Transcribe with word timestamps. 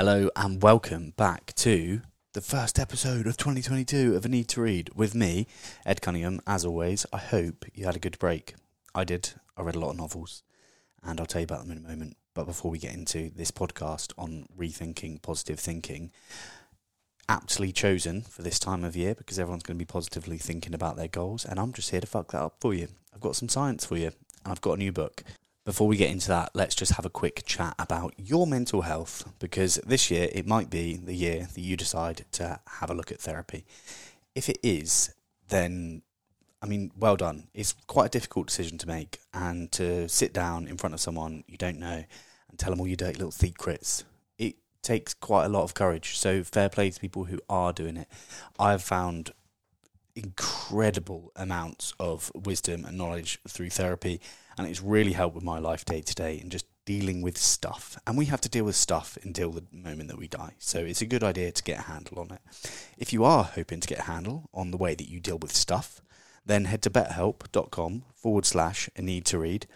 Hello 0.00 0.30
and 0.34 0.62
welcome 0.62 1.12
back 1.18 1.52
to 1.56 2.00
the 2.32 2.40
first 2.40 2.78
episode 2.78 3.26
of 3.26 3.36
2022 3.36 4.16
of 4.16 4.24
A 4.24 4.30
Need 4.30 4.48
to 4.48 4.62
Read 4.62 4.88
with 4.94 5.14
me, 5.14 5.46
Ed 5.84 6.00
Cunningham. 6.00 6.40
As 6.46 6.64
always, 6.64 7.04
I 7.12 7.18
hope 7.18 7.66
you 7.74 7.84
had 7.84 7.96
a 7.96 7.98
good 7.98 8.18
break. 8.18 8.54
I 8.94 9.04
did. 9.04 9.34
I 9.58 9.62
read 9.62 9.74
a 9.74 9.78
lot 9.78 9.90
of 9.90 9.98
novels, 9.98 10.42
and 11.02 11.20
I'll 11.20 11.26
tell 11.26 11.42
you 11.42 11.44
about 11.44 11.60
them 11.60 11.72
in 11.72 11.84
a 11.84 11.86
moment. 11.86 12.16
But 12.32 12.46
before 12.46 12.70
we 12.70 12.78
get 12.78 12.94
into 12.94 13.28
this 13.28 13.50
podcast 13.50 14.14
on 14.16 14.46
rethinking 14.58 15.20
positive 15.20 15.60
thinking, 15.60 16.12
aptly 17.28 17.70
chosen 17.70 18.22
for 18.22 18.40
this 18.40 18.58
time 18.58 18.84
of 18.84 18.96
year 18.96 19.14
because 19.14 19.38
everyone's 19.38 19.64
going 19.64 19.76
to 19.76 19.84
be 19.84 19.92
positively 19.92 20.38
thinking 20.38 20.72
about 20.72 20.96
their 20.96 21.08
goals, 21.08 21.44
and 21.44 21.60
I'm 21.60 21.74
just 21.74 21.90
here 21.90 22.00
to 22.00 22.06
fuck 22.06 22.32
that 22.32 22.40
up 22.40 22.54
for 22.58 22.72
you. 22.72 22.88
I've 23.14 23.20
got 23.20 23.36
some 23.36 23.50
science 23.50 23.84
for 23.84 23.98
you, 23.98 24.06
and 24.06 24.46
I've 24.46 24.62
got 24.62 24.78
a 24.78 24.78
new 24.78 24.92
book. 24.92 25.24
Before 25.70 25.86
we 25.86 25.96
get 25.96 26.10
into 26.10 26.26
that, 26.26 26.50
let's 26.52 26.74
just 26.74 26.94
have 26.94 27.06
a 27.06 27.08
quick 27.08 27.44
chat 27.46 27.76
about 27.78 28.14
your 28.16 28.44
mental 28.44 28.82
health 28.82 29.32
because 29.38 29.76
this 29.86 30.10
year 30.10 30.28
it 30.32 30.44
might 30.44 30.68
be 30.68 30.96
the 30.96 31.14
year 31.14 31.46
that 31.54 31.60
you 31.60 31.76
decide 31.76 32.24
to 32.32 32.58
have 32.66 32.90
a 32.90 32.94
look 32.94 33.12
at 33.12 33.20
therapy. 33.20 33.64
If 34.34 34.48
it 34.48 34.58
is, 34.64 35.14
then 35.46 36.02
I 36.60 36.66
mean, 36.66 36.90
well 36.98 37.14
done. 37.14 37.46
It's 37.54 37.76
quite 37.86 38.06
a 38.06 38.08
difficult 38.08 38.48
decision 38.48 38.78
to 38.78 38.88
make, 38.88 39.20
and 39.32 39.70
to 39.70 40.08
sit 40.08 40.32
down 40.32 40.66
in 40.66 40.76
front 40.76 40.92
of 40.92 41.00
someone 41.00 41.44
you 41.46 41.56
don't 41.56 41.78
know 41.78 42.02
and 42.48 42.58
tell 42.58 42.70
them 42.70 42.80
all 42.80 42.88
your 42.88 42.96
dirty 42.96 43.18
little 43.18 43.30
secrets. 43.30 44.02
It 44.38 44.56
takes 44.82 45.14
quite 45.14 45.44
a 45.44 45.48
lot 45.50 45.62
of 45.62 45.74
courage. 45.74 46.18
So 46.18 46.42
fair 46.42 46.68
play 46.68 46.90
to 46.90 46.98
people 46.98 47.26
who 47.26 47.38
are 47.48 47.72
doing 47.72 47.96
it. 47.96 48.08
I've 48.58 48.82
found 48.82 49.30
incredible 50.16 51.32
amounts 51.36 51.94
of 52.00 52.32
wisdom 52.34 52.84
and 52.84 52.98
knowledge 52.98 53.38
through 53.48 53.70
therapy, 53.70 54.20
and 54.60 54.68
it's 54.68 54.82
really 54.82 55.12
helped 55.12 55.34
with 55.34 55.42
my 55.42 55.58
life 55.58 55.86
day 55.86 56.02
to 56.02 56.14
day 56.14 56.38
and 56.38 56.52
just 56.52 56.66
dealing 56.84 57.22
with 57.22 57.38
stuff. 57.38 57.98
And 58.06 58.18
we 58.18 58.26
have 58.26 58.42
to 58.42 58.48
deal 58.48 58.64
with 58.64 58.76
stuff 58.76 59.16
until 59.22 59.52
the 59.52 59.64
moment 59.72 60.10
that 60.10 60.18
we 60.18 60.28
die. 60.28 60.54
So 60.58 60.80
it's 60.80 61.00
a 61.00 61.06
good 61.06 61.24
idea 61.24 61.50
to 61.50 61.62
get 61.62 61.78
a 61.78 61.82
handle 61.82 62.18
on 62.18 62.30
it. 62.32 62.40
If 62.98 63.10
you 63.10 63.24
are 63.24 63.44
hoping 63.44 63.80
to 63.80 63.88
get 63.88 64.00
a 64.00 64.02
handle 64.02 64.50
on 64.52 64.70
the 64.70 64.76
way 64.76 64.94
that 64.94 65.08
you 65.08 65.18
deal 65.18 65.38
with 65.38 65.54
stuff, 65.54 66.02
then 66.44 66.66
head 66.66 66.82
to 66.82 66.90
betterhelp.com 66.90 68.04
forward 68.14 68.44
slash 68.44 68.90
a 68.96 69.00
need 69.00 69.24
to 69.26 69.38
read. 69.38 69.66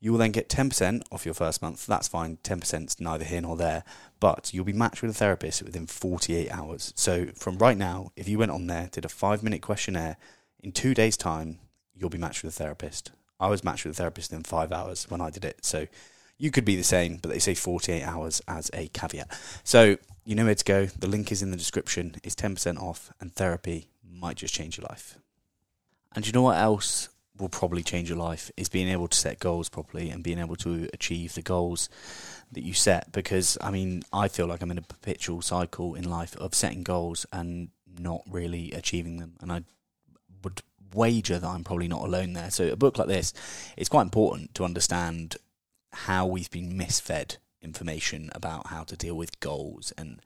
You 0.00 0.12
will 0.12 0.18
then 0.18 0.32
get 0.32 0.48
10% 0.48 1.02
off 1.12 1.26
your 1.26 1.34
first 1.34 1.60
month. 1.60 1.84
That's 1.84 2.08
fine. 2.08 2.38
10% 2.38 2.86
is 2.86 2.98
neither 2.98 3.24
here 3.24 3.42
nor 3.42 3.58
there. 3.58 3.84
But 4.18 4.54
you'll 4.54 4.64
be 4.64 4.72
matched 4.72 5.02
with 5.02 5.10
a 5.10 5.14
therapist 5.14 5.62
within 5.62 5.86
48 5.86 6.50
hours. 6.50 6.94
So 6.96 7.26
from 7.34 7.58
right 7.58 7.76
now, 7.76 8.12
if 8.16 8.28
you 8.28 8.38
went 8.38 8.52
on 8.52 8.66
there, 8.66 8.88
did 8.90 9.04
a 9.04 9.10
five 9.10 9.42
minute 9.42 9.60
questionnaire, 9.60 10.16
in 10.60 10.72
two 10.72 10.94
days' 10.94 11.18
time, 11.18 11.58
you'll 11.94 12.08
be 12.08 12.16
matched 12.16 12.42
with 12.42 12.54
a 12.54 12.56
therapist. 12.56 13.10
I 13.38 13.48
was 13.48 13.64
matched 13.64 13.84
with 13.84 13.94
a 13.94 13.96
therapist 13.96 14.32
in 14.32 14.42
five 14.42 14.72
hours 14.72 15.06
when 15.08 15.20
I 15.20 15.30
did 15.30 15.44
it. 15.44 15.64
So 15.64 15.86
you 16.38 16.50
could 16.50 16.64
be 16.64 16.76
the 16.76 16.84
same, 16.84 17.18
but 17.20 17.30
they 17.30 17.38
say 17.38 17.54
48 17.54 18.02
hours 18.02 18.42
as 18.46 18.70
a 18.74 18.88
caveat. 18.88 19.38
So 19.64 19.96
you 20.24 20.34
know 20.34 20.44
where 20.44 20.54
to 20.54 20.64
go. 20.64 20.86
The 20.86 21.06
link 21.06 21.32
is 21.32 21.42
in 21.42 21.50
the 21.50 21.56
description. 21.56 22.16
It's 22.22 22.34
10% 22.34 22.80
off, 22.80 23.12
and 23.20 23.34
therapy 23.34 23.88
might 24.08 24.36
just 24.36 24.54
change 24.54 24.76
your 24.76 24.86
life. 24.88 25.18
And 26.14 26.26
you 26.26 26.32
know 26.32 26.42
what 26.42 26.58
else 26.58 27.08
will 27.38 27.48
probably 27.48 27.82
change 27.82 28.08
your 28.08 28.18
life 28.18 28.50
is 28.56 28.68
being 28.68 28.88
able 28.88 29.08
to 29.08 29.16
set 29.16 29.38
goals 29.38 29.68
properly 29.68 30.10
and 30.10 30.22
being 30.22 30.38
able 30.38 30.56
to 30.56 30.88
achieve 30.94 31.34
the 31.34 31.42
goals 31.42 31.88
that 32.52 32.64
you 32.64 32.72
set. 32.72 33.12
Because 33.12 33.58
I 33.60 33.70
mean, 33.70 34.02
I 34.12 34.28
feel 34.28 34.46
like 34.46 34.62
I'm 34.62 34.70
in 34.70 34.78
a 34.78 34.82
perpetual 34.82 35.42
cycle 35.42 35.94
in 35.94 36.08
life 36.08 36.34
of 36.36 36.54
setting 36.54 36.82
goals 36.82 37.26
and 37.32 37.68
not 37.98 38.22
really 38.30 38.72
achieving 38.72 39.18
them. 39.18 39.34
And 39.40 39.52
I 39.52 39.64
would 40.42 40.62
wager 40.94 41.38
that 41.38 41.46
I'm 41.46 41.64
probably 41.64 41.88
not 41.88 42.02
alone 42.02 42.32
there. 42.32 42.50
So 42.50 42.68
a 42.68 42.76
book 42.76 42.98
like 42.98 43.08
this, 43.08 43.32
it's 43.76 43.88
quite 43.88 44.02
important 44.02 44.54
to 44.54 44.64
understand 44.64 45.36
how 45.92 46.26
we've 46.26 46.50
been 46.50 46.72
misfed 46.72 47.38
information 47.62 48.30
about 48.32 48.68
how 48.68 48.84
to 48.84 48.96
deal 48.96 49.16
with 49.16 49.40
goals 49.40 49.92
and 49.98 50.20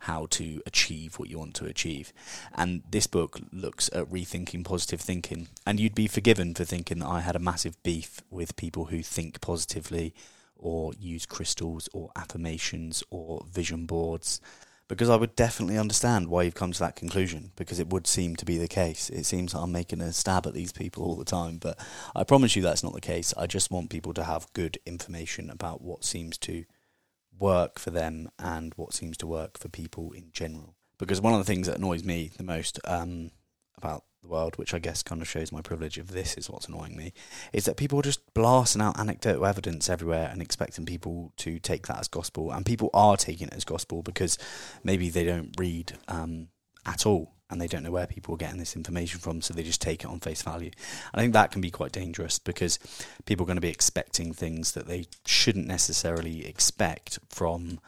how 0.00 0.26
to 0.30 0.62
achieve 0.66 1.18
what 1.18 1.28
you 1.28 1.38
want 1.38 1.54
to 1.54 1.66
achieve. 1.66 2.12
And 2.54 2.82
this 2.90 3.06
book 3.06 3.38
looks 3.52 3.88
at 3.92 4.10
rethinking 4.10 4.64
positive 4.64 5.00
thinking. 5.00 5.48
And 5.66 5.78
you'd 5.78 5.94
be 5.94 6.08
forgiven 6.08 6.54
for 6.54 6.64
thinking 6.64 6.98
that 7.00 7.08
I 7.08 7.20
had 7.20 7.36
a 7.36 7.40
massive 7.40 7.80
beef 7.82 8.22
with 8.30 8.56
people 8.56 8.86
who 8.86 9.02
think 9.02 9.40
positively 9.40 10.14
or 10.56 10.92
use 10.98 11.26
crystals 11.26 11.88
or 11.92 12.10
affirmations 12.16 13.04
or 13.10 13.44
vision 13.50 13.86
boards. 13.86 14.40
Because 14.88 15.10
I 15.10 15.16
would 15.16 15.34
definitely 15.34 15.78
understand 15.78 16.28
why 16.28 16.44
you've 16.44 16.54
come 16.54 16.70
to 16.70 16.78
that 16.78 16.94
conclusion, 16.94 17.50
because 17.56 17.80
it 17.80 17.88
would 17.88 18.06
seem 18.06 18.36
to 18.36 18.44
be 18.44 18.56
the 18.56 18.68
case. 18.68 19.10
It 19.10 19.24
seems 19.24 19.52
I'm 19.52 19.72
making 19.72 20.00
a 20.00 20.12
stab 20.12 20.46
at 20.46 20.54
these 20.54 20.72
people 20.72 21.02
all 21.02 21.16
the 21.16 21.24
time, 21.24 21.58
but 21.58 21.78
I 22.14 22.22
promise 22.22 22.54
you 22.54 22.62
that's 22.62 22.84
not 22.84 22.94
the 22.94 23.00
case. 23.00 23.34
I 23.36 23.48
just 23.48 23.70
want 23.70 23.90
people 23.90 24.14
to 24.14 24.24
have 24.24 24.52
good 24.52 24.78
information 24.86 25.50
about 25.50 25.82
what 25.82 26.04
seems 26.04 26.38
to 26.38 26.64
work 27.38 27.78
for 27.78 27.90
them 27.90 28.30
and 28.38 28.72
what 28.76 28.94
seems 28.94 29.16
to 29.18 29.26
work 29.26 29.58
for 29.58 29.68
people 29.68 30.12
in 30.12 30.30
general. 30.32 30.76
Because 30.98 31.20
one 31.20 31.34
of 31.34 31.40
the 31.40 31.44
things 31.44 31.66
that 31.66 31.78
annoys 31.78 32.04
me 32.04 32.30
the 32.36 32.44
most 32.44 32.78
um, 32.84 33.32
about 33.76 34.04
the 34.26 34.32
world, 34.32 34.56
which 34.56 34.74
I 34.74 34.78
guess 34.78 35.02
kind 35.02 35.22
of 35.22 35.28
shows 35.28 35.52
my 35.52 35.62
privilege 35.62 35.98
of 35.98 36.12
this 36.12 36.34
is 36.36 36.50
what's 36.50 36.68
annoying 36.68 36.96
me, 36.96 37.12
is 37.52 37.64
that 37.64 37.76
people 37.76 37.98
are 37.98 38.02
just 38.02 38.34
blasting 38.34 38.82
out 38.82 38.98
anecdotal 38.98 39.46
evidence 39.46 39.88
everywhere 39.88 40.28
and 40.30 40.42
expecting 40.42 40.86
people 40.86 41.32
to 41.38 41.58
take 41.58 41.86
that 41.86 42.00
as 42.00 42.08
gospel. 42.08 42.50
And 42.50 42.66
people 42.66 42.90
are 42.92 43.16
taking 43.16 43.48
it 43.48 43.54
as 43.54 43.64
gospel 43.64 44.02
because 44.02 44.38
maybe 44.82 45.08
they 45.08 45.24
don't 45.24 45.54
read 45.58 45.92
um, 46.08 46.48
at 46.84 47.06
all 47.06 47.32
and 47.48 47.60
they 47.60 47.68
don't 47.68 47.84
know 47.84 47.92
where 47.92 48.08
people 48.08 48.34
are 48.34 48.38
getting 48.38 48.58
this 48.58 48.74
information 48.74 49.20
from, 49.20 49.40
so 49.40 49.54
they 49.54 49.62
just 49.62 49.80
take 49.80 50.02
it 50.02 50.10
on 50.10 50.18
face 50.18 50.42
value. 50.42 50.70
I 51.14 51.20
think 51.20 51.32
that 51.32 51.52
can 51.52 51.60
be 51.60 51.70
quite 51.70 51.92
dangerous 51.92 52.40
because 52.40 52.80
people 53.24 53.44
are 53.44 53.46
going 53.46 53.56
to 53.56 53.60
be 53.60 53.68
expecting 53.68 54.32
things 54.32 54.72
that 54.72 54.88
they 54.88 55.06
shouldn't 55.24 55.68
necessarily 55.68 56.44
expect 56.44 57.20
from 57.30 57.78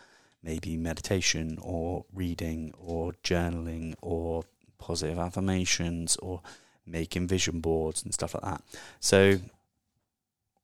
maybe 0.44 0.76
meditation 0.76 1.58
or 1.60 2.04
reading 2.14 2.72
or 2.78 3.14
journaling 3.24 3.94
or 4.00 4.44
positive 4.78 5.18
affirmations 5.18 6.16
or 6.16 6.40
making 6.86 7.28
vision 7.28 7.60
boards 7.60 8.02
and 8.02 8.14
stuff 8.14 8.34
like 8.34 8.44
that. 8.44 8.62
So 9.00 9.38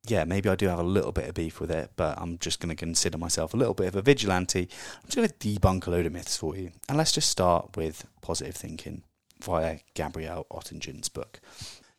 yeah, 0.06 0.24
maybe 0.24 0.48
I 0.48 0.54
do 0.54 0.68
have 0.68 0.78
a 0.78 0.84
little 0.84 1.12
bit 1.12 1.28
of 1.28 1.34
beef 1.34 1.60
with 1.60 1.70
it, 1.70 1.90
but 1.96 2.18
I'm 2.20 2.38
just 2.38 2.60
going 2.60 2.68
to 2.68 2.76
consider 2.76 3.16
myself 3.16 3.54
a 3.54 3.56
little 3.56 3.74
bit 3.74 3.88
of 3.88 3.96
a 3.96 4.02
vigilante. 4.02 4.68
I'm 4.96 5.08
just 5.08 5.16
going 5.16 5.28
to 5.28 5.34
debunk 5.34 5.86
a 5.86 5.90
load 5.90 6.06
of 6.06 6.12
myths 6.12 6.36
for 6.36 6.56
you. 6.56 6.72
And 6.88 6.98
let's 6.98 7.12
just 7.12 7.30
start 7.30 7.76
with 7.76 8.06
positive 8.20 8.54
thinking 8.54 9.02
via 9.40 9.78
Gabrielle 9.94 10.46
Oettingen's 10.50 11.08
book. 11.08 11.40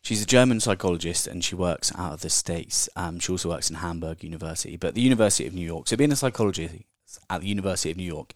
She's 0.02 0.22
a 0.22 0.26
German 0.26 0.60
psychologist 0.60 1.26
and 1.26 1.42
she 1.42 1.56
works 1.56 1.92
out 1.96 2.12
of 2.12 2.20
the 2.20 2.30
States. 2.30 2.88
Um, 2.94 3.18
she 3.18 3.32
also 3.32 3.48
works 3.48 3.70
in 3.70 3.76
Hamburg 3.76 4.22
University, 4.22 4.76
but 4.76 4.94
the 4.94 5.00
University 5.00 5.48
of 5.48 5.54
New 5.54 5.66
York. 5.66 5.88
So 5.88 5.96
being 5.96 6.12
a 6.12 6.16
psychologist 6.16 6.76
at 7.28 7.40
the 7.40 7.48
University 7.48 7.90
of 7.90 7.96
New 7.96 8.04
York 8.04 8.32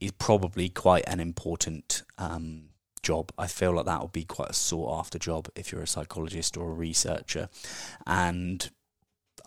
is 0.00 0.12
probably 0.12 0.68
quite 0.68 1.04
an 1.06 1.20
important 1.20 2.02
um, 2.18 2.64
job. 3.04 3.30
I 3.38 3.46
feel 3.46 3.72
like 3.72 3.86
that 3.86 4.00
would 4.02 4.12
be 4.12 4.24
quite 4.24 4.50
a 4.50 4.54
sought 4.54 4.98
after 4.98 5.18
job 5.18 5.48
if 5.54 5.70
you're 5.70 5.82
a 5.82 5.86
psychologist 5.86 6.56
or 6.56 6.70
a 6.70 6.74
researcher. 6.74 7.48
And 8.06 8.68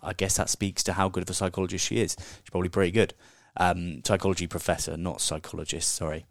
I 0.02 0.12
guess 0.14 0.36
that 0.36 0.48
speaks 0.48 0.82
to 0.84 0.94
how 0.94 1.08
good 1.08 1.24
of 1.24 1.30
a 1.30 1.34
psychologist 1.34 1.86
she 1.86 2.00
is. 2.00 2.16
She's 2.18 2.50
probably 2.50 2.70
pretty 2.70 2.92
good. 2.92 3.14
Um, 3.56 4.02
psychology 4.04 4.46
professor, 4.46 4.96
not 4.96 5.20
psychologist, 5.20 5.94
sorry. 5.94 6.24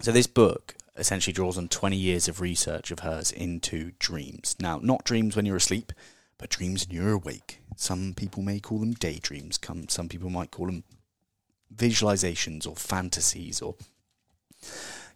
So 0.00 0.12
this 0.12 0.26
book 0.26 0.74
essentially 0.96 1.32
draws 1.32 1.56
on 1.56 1.68
20 1.68 1.96
years 1.96 2.28
of 2.28 2.40
research 2.40 2.90
of 2.90 3.00
hers 3.00 3.30
into 3.30 3.92
dreams. 3.98 4.56
Now, 4.60 4.80
not 4.82 5.04
dreams 5.04 5.36
when 5.36 5.46
you're 5.46 5.56
asleep, 5.56 5.92
but 6.38 6.50
dreams 6.50 6.86
when 6.86 6.96
you're 6.96 7.12
awake. 7.12 7.60
Some 7.76 8.14
people 8.14 8.42
may 8.42 8.60
call 8.60 8.78
them 8.78 8.92
daydreams. 8.92 9.58
Some 9.88 10.08
people 10.08 10.28
might 10.28 10.50
call 10.50 10.66
them 10.66 10.84
visualizations 11.74 12.66
or 12.66 12.76
fantasies 12.76 13.62
or 13.62 13.76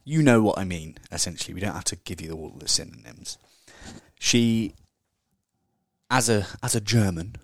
you 0.08 0.22
know 0.22 0.40
what 0.40 0.56
I 0.56 0.64
mean, 0.64 0.96
essentially. 1.10 1.52
We 1.52 1.60
don't 1.60 1.74
have 1.74 1.84
to 1.84 1.96
give 1.96 2.20
you 2.20 2.32
all 2.32 2.50
the 2.56 2.68
synonyms. 2.68 3.38
She 4.18 4.74
as 6.08 6.30
a 6.30 6.46
as 6.62 6.76
a 6.76 6.80
German, 6.80 7.34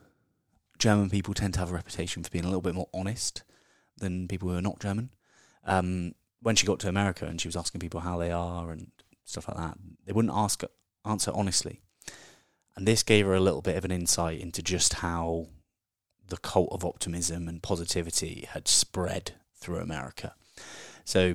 German 0.78 1.10
people 1.10 1.34
tend 1.34 1.54
to 1.54 1.60
have 1.60 1.72
a 1.72 1.74
reputation 1.74 2.22
for 2.22 2.30
being 2.30 2.44
a 2.44 2.46
little 2.46 2.62
bit 2.62 2.76
more 2.76 2.88
honest 2.94 3.42
than 3.98 4.28
people 4.28 4.48
who 4.48 4.56
are 4.56 4.62
not 4.62 4.80
German. 4.80 5.10
Um, 5.64 6.14
when 6.40 6.54
she 6.54 6.66
got 6.66 6.78
to 6.80 6.88
America 6.88 7.26
and 7.26 7.40
she 7.40 7.48
was 7.48 7.56
asking 7.56 7.80
people 7.80 8.00
how 8.00 8.16
they 8.16 8.30
are 8.30 8.70
and 8.70 8.92
stuff 9.24 9.48
like 9.48 9.56
that, 9.56 9.76
they 10.06 10.12
wouldn't 10.12 10.34
ask 10.34 10.62
answer 11.04 11.32
honestly. 11.34 11.80
And 12.76 12.86
this 12.86 13.02
gave 13.02 13.26
her 13.26 13.34
a 13.34 13.40
little 13.40 13.60
bit 13.60 13.76
of 13.76 13.84
an 13.84 13.90
insight 13.90 14.40
into 14.40 14.62
just 14.62 14.94
how 14.94 15.48
the 16.28 16.36
cult 16.36 16.68
of 16.70 16.84
optimism 16.84 17.48
and 17.48 17.60
positivity 17.60 18.46
had 18.48 18.68
spread 18.68 19.32
through 19.56 19.78
America. 19.78 20.34
So 21.04 21.34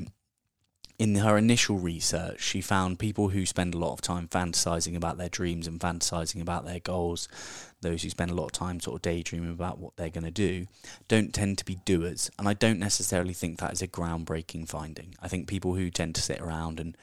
in 0.99 1.15
her 1.15 1.37
initial 1.37 1.77
research, 1.77 2.41
she 2.41 2.59
found 2.59 2.97
people 2.97 3.29
who 3.29 3.45
spend 3.45 3.75
a 3.75 3.77
lot 3.77 3.93
of 3.93 4.01
time 4.01 4.27
fantasizing 4.27 4.95
about 4.95 5.17
their 5.17 5.29
dreams 5.29 5.67
and 5.67 5.79
fantasizing 5.79 6.41
about 6.41 6.65
their 6.65 6.79
goals, 6.79 7.27
those 7.81 8.01
who 8.01 8.09
spend 8.09 8.31
a 8.31 8.33
lot 8.33 8.45
of 8.45 8.51
time 8.51 8.79
sort 8.79 8.95
of 8.95 9.01
daydreaming 9.03 9.51
about 9.51 9.77
what 9.77 9.95
they're 9.95 10.09
going 10.09 10.23
to 10.23 10.31
do, 10.31 10.65
don't 11.07 11.35
tend 11.35 11.59
to 11.59 11.65
be 11.65 11.77
doers. 11.85 12.31
And 12.39 12.47
I 12.47 12.53
don't 12.53 12.79
necessarily 12.79 13.33
think 13.33 13.59
that 13.59 13.73
is 13.73 13.83
a 13.83 13.87
groundbreaking 13.87 14.67
finding. 14.67 15.13
I 15.21 15.27
think 15.27 15.47
people 15.47 15.75
who 15.75 15.91
tend 15.91 16.15
to 16.15 16.21
sit 16.21 16.41
around 16.41 16.79
and 16.79 16.97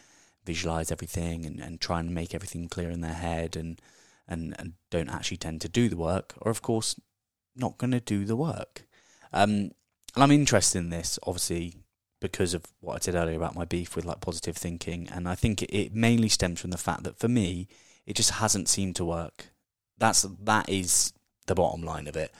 visualize 0.44 0.91
everything 0.91 1.46
and, 1.46 1.61
and 1.61 1.81
try 1.81 2.00
and 2.00 2.12
make 2.12 2.35
everything 2.35 2.69
clear 2.69 2.91
in 2.91 3.00
their 3.00 3.14
head 3.14 3.55
and, 3.55 3.81
and, 4.26 4.56
and 4.58 4.73
don't 4.91 5.08
actually 5.08 5.37
tend 5.37 5.61
to 5.61 5.69
do 5.69 5.88
the 5.88 5.96
work 5.96 6.35
are, 6.43 6.50
of 6.50 6.62
course, 6.62 6.99
not 7.55 7.79
going 7.79 7.93
to 7.93 8.00
do 8.00 8.25
the 8.25 8.37
work. 8.37 8.87
Um, 9.32 9.70
and 10.14 10.23
I'm 10.23 10.32
interested 10.32 10.79
in 10.79 10.91
this, 10.91 11.17
obviously, 11.25 11.76
because 12.25 12.55
of 12.55 12.65
what 12.81 12.94
I 12.94 12.99
said 13.00 13.17
earlier 13.17 13.37
about 13.37 13.55
my 13.55 13.67
beef 13.67 13.94
with 13.94 14.06
like 14.06 14.23
positive 14.23 14.56
thinking, 14.56 15.11
and 15.12 15.29
I 15.29 15.35
think 15.35 15.62
it, 15.62 15.94
mainly 15.94 16.31
stems 16.31 16.59
from 16.59 16.71
the 16.71 16.79
fact 16.79 17.03
that 17.05 17.19
for 17.19 17.29
me, 17.29 17.69
it 18.06 18.17
just 18.17 18.31
hasn't 18.31 18.67
seemed 18.67 18.97
to 18.97 19.05
work. 19.05 19.50
That's 19.99 20.23
that 20.23 20.67
is 20.71 21.12
the 21.47 21.55
bottom 21.55 21.82
line 21.82 22.06
of 22.06 22.17
it. 22.17 22.32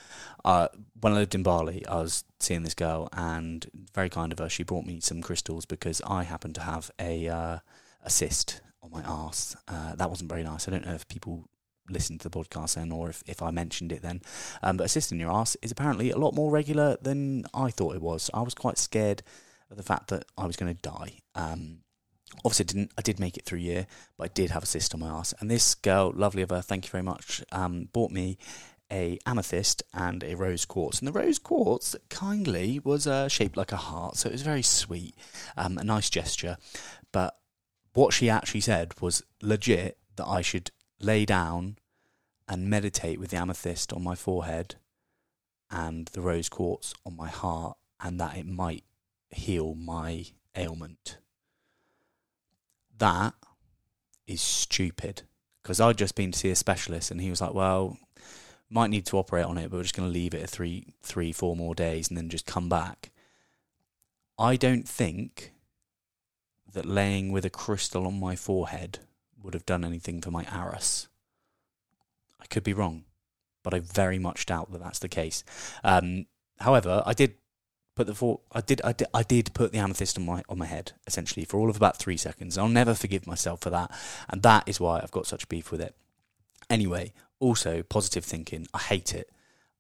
Uh, 0.42 0.69
when 0.98 1.12
I 1.12 1.16
lived 1.16 1.34
in 1.34 1.42
Bali, 1.42 1.86
I 1.86 1.96
was 1.96 2.25
seeing 2.40 2.62
this 2.62 2.72
girl, 2.72 3.10
and 3.12 3.66
very 3.92 4.08
kind 4.08 4.32
of 4.32 4.38
her, 4.38 4.48
she 4.48 4.62
brought 4.62 4.86
me 4.86 5.00
some 5.00 5.20
crystals 5.20 5.66
because 5.66 6.00
I 6.06 6.22
happened 6.22 6.54
to 6.54 6.62
have 6.62 6.90
a 6.98 7.28
uh, 7.28 7.58
a 8.02 8.10
cyst 8.10 8.62
on 8.82 8.90
my 8.90 9.02
arse. 9.02 9.54
Uh, 9.69 9.94
that 9.96 10.08
wasn't 10.08 10.30
very 10.30 10.44
nice. 10.44 10.66
I 10.66 10.70
don't 10.70 10.87
know 10.87 10.94
if 10.94 11.06
people 11.08 11.44
listened 11.90 12.22
to 12.22 12.30
the 12.30 12.38
podcast 12.38 12.76
then 12.76 12.90
or 12.90 13.10
if, 13.10 13.22
if 13.26 13.42
I 13.42 13.50
mentioned 13.50 13.92
it 13.92 14.00
then. 14.00 14.22
Um, 14.62 14.78
but 14.78 14.84
a 14.84 14.88
cyst 14.88 15.12
in 15.12 15.20
your 15.20 15.30
arse 15.30 15.58
is 15.60 15.70
apparently 15.70 16.10
a 16.10 16.16
lot 16.16 16.34
more 16.34 16.50
regular 16.50 16.96
than 17.02 17.44
I 17.52 17.70
thought 17.70 17.94
it 17.94 18.00
was. 18.00 18.30
I 18.32 18.40
was 18.40 18.54
quite 18.54 18.78
scared 18.78 19.22
of 19.70 19.76
the 19.76 19.82
fact 19.82 20.08
that 20.08 20.25
I 20.37 20.46
was 20.46 20.56
going 20.56 20.75
to 20.75 20.81
die. 20.81 21.20
Um, 21.34 21.78
obviously, 22.44 22.64
I 22.64 22.66
didn't. 22.66 22.93
I 22.99 23.02
did 23.02 23.20
make 23.20 23.37
it 23.37 23.44
through 23.44 23.61
year, 23.61 23.87
but 24.16 24.25
I 24.25 24.32
did 24.32 24.50
have 24.50 24.62
a 24.62 24.66
cyst 24.66 24.94
on 24.94 25.00
my 25.00 25.08
ass. 25.08 25.34
And 25.40 25.50
this 25.50 25.75
girl, 25.75 26.12
lovely 26.14 26.43
of 26.43 26.50
her, 26.50 26.62
thank 26.62 26.87
you 26.87 26.90
very 26.90 27.02
much, 27.02 27.43
um, 27.52 27.88
bought 27.93 28.11
me 28.11 28.38
a 28.93 29.19
amethyst 29.26 29.82
and 29.93 30.22
a 30.22 30.37
rose 30.37 30.64
quartz. 30.64 30.99
And 30.99 31.08
the 31.08 31.12
rose 31.12 31.38
quartz, 31.38 31.96
kindly, 32.11 32.81
was 32.84 33.06
uh, 33.06 33.28
shaped 33.28 33.56
like 33.56 33.72
a 33.72 33.76
heart, 33.76 34.16
so 34.16 34.28
it 34.28 34.32
was 34.32 34.43
very 34.43 34.62
sweet, 34.62 35.14
um, 35.56 35.78
a 35.78 35.84
nice 35.84 36.11
gesture. 36.11 36.56
But 37.12 37.37
what 37.94 38.12
she 38.12 38.28
actually 38.28 38.61
said 38.61 39.00
was 39.00 39.22
legit 39.43 39.99
that 40.16 40.26
I 40.26 40.43
should 40.43 40.70
lay 41.00 41.25
down 41.25 41.78
and 42.46 42.69
meditate 42.69 43.19
with 43.19 43.31
the 43.31 43.38
amethyst 43.38 43.93
on 43.93 44.02
my 44.05 44.14
forehead 44.14 44.76
and 45.70 46.06
the 46.08 46.20
rose 46.20 46.49
quartz 46.49 46.94
on 47.06 47.16
my 47.16 47.28
heart, 47.28 47.76
and 48.00 48.20
that 48.20 48.37
it 48.37 48.46
might 48.46 48.84
heal 49.34 49.75
my 49.75 50.26
ailment. 50.56 51.19
That 52.96 53.34
is 54.26 54.40
stupid 54.40 55.22
because 55.62 55.81
I'd 55.81 55.98
just 55.98 56.14
been 56.14 56.32
to 56.32 56.38
see 56.38 56.50
a 56.50 56.56
specialist, 56.56 57.10
and 57.10 57.20
he 57.20 57.31
was 57.31 57.40
like, 57.40 57.54
"Well, 57.54 57.98
might 58.69 58.90
need 58.90 59.06
to 59.06 59.19
operate 59.19 59.44
on 59.44 59.58
it, 59.58 59.70
but 59.70 59.76
we're 59.76 59.82
just 59.82 59.96
going 59.96 60.08
to 60.08 60.12
leave 60.12 60.34
it 60.34 60.44
a 60.44 60.46
three, 60.46 60.86
three, 61.02 61.32
four 61.32 61.56
more 61.56 61.75
days, 61.75 62.08
and 62.08 62.16
then 62.16 62.28
just 62.28 62.46
come 62.46 62.69
back." 62.69 63.10
I 64.38 64.56
don't 64.56 64.88
think 64.88 65.52
that 66.72 66.84
laying 66.84 67.30
with 67.30 67.44
a 67.44 67.50
crystal 67.50 68.06
on 68.06 68.19
my 68.19 68.34
forehead 68.34 68.98
would 69.40 69.54
have 69.54 69.66
done 69.66 69.84
anything 69.84 70.20
for 70.20 70.30
my 70.30 70.44
arus. 70.44 71.06
I 72.40 72.46
could 72.46 72.64
be 72.64 72.72
wrong, 72.72 73.04
but 73.62 73.72
I 73.72 73.80
very 73.80 74.19
much 74.19 74.46
doubt 74.46 74.72
that 74.72 74.82
that's 74.82 74.98
the 74.98 75.08
case. 75.08 75.44
Um, 75.84 76.26
however, 76.58 77.02
I 77.06 77.14
did 77.14 77.37
put 77.94 78.06
the 78.06 78.14
for, 78.14 78.41
I 78.52 78.61
did 78.61 78.81
I 78.82 78.93
did 78.93 79.08
I 79.14 79.23
did 79.23 79.55
put 79.55 79.73
the 79.73 79.79
amethyst 79.79 80.19
on 80.19 80.26
my 80.26 80.43
on 80.49 80.58
my 80.58 80.67
head 80.67 80.93
essentially 81.06 81.44
for 81.44 81.58
all 81.58 81.70
of 81.70 81.76
about 81.76 81.99
three 81.99 82.17
seconds. 82.17 82.58
I'll 82.58 82.69
never 82.69 82.94
forgive 82.94 83.26
myself 83.26 83.61
for 83.61 83.70
that, 83.70 83.91
and 84.29 84.43
that 84.43 84.69
is 84.69 84.81
why 84.81 85.00
I've 85.00 85.11
got 85.11 85.26
such 85.26 85.49
beef 85.49 85.70
with 85.70 85.81
it. 85.81 85.94
Anyway, 86.69 87.12
also 87.41 87.82
positive 87.82 88.25
thinking. 88.25 88.67
I 88.75 88.79
hate 88.79 89.14
it. 89.14 89.31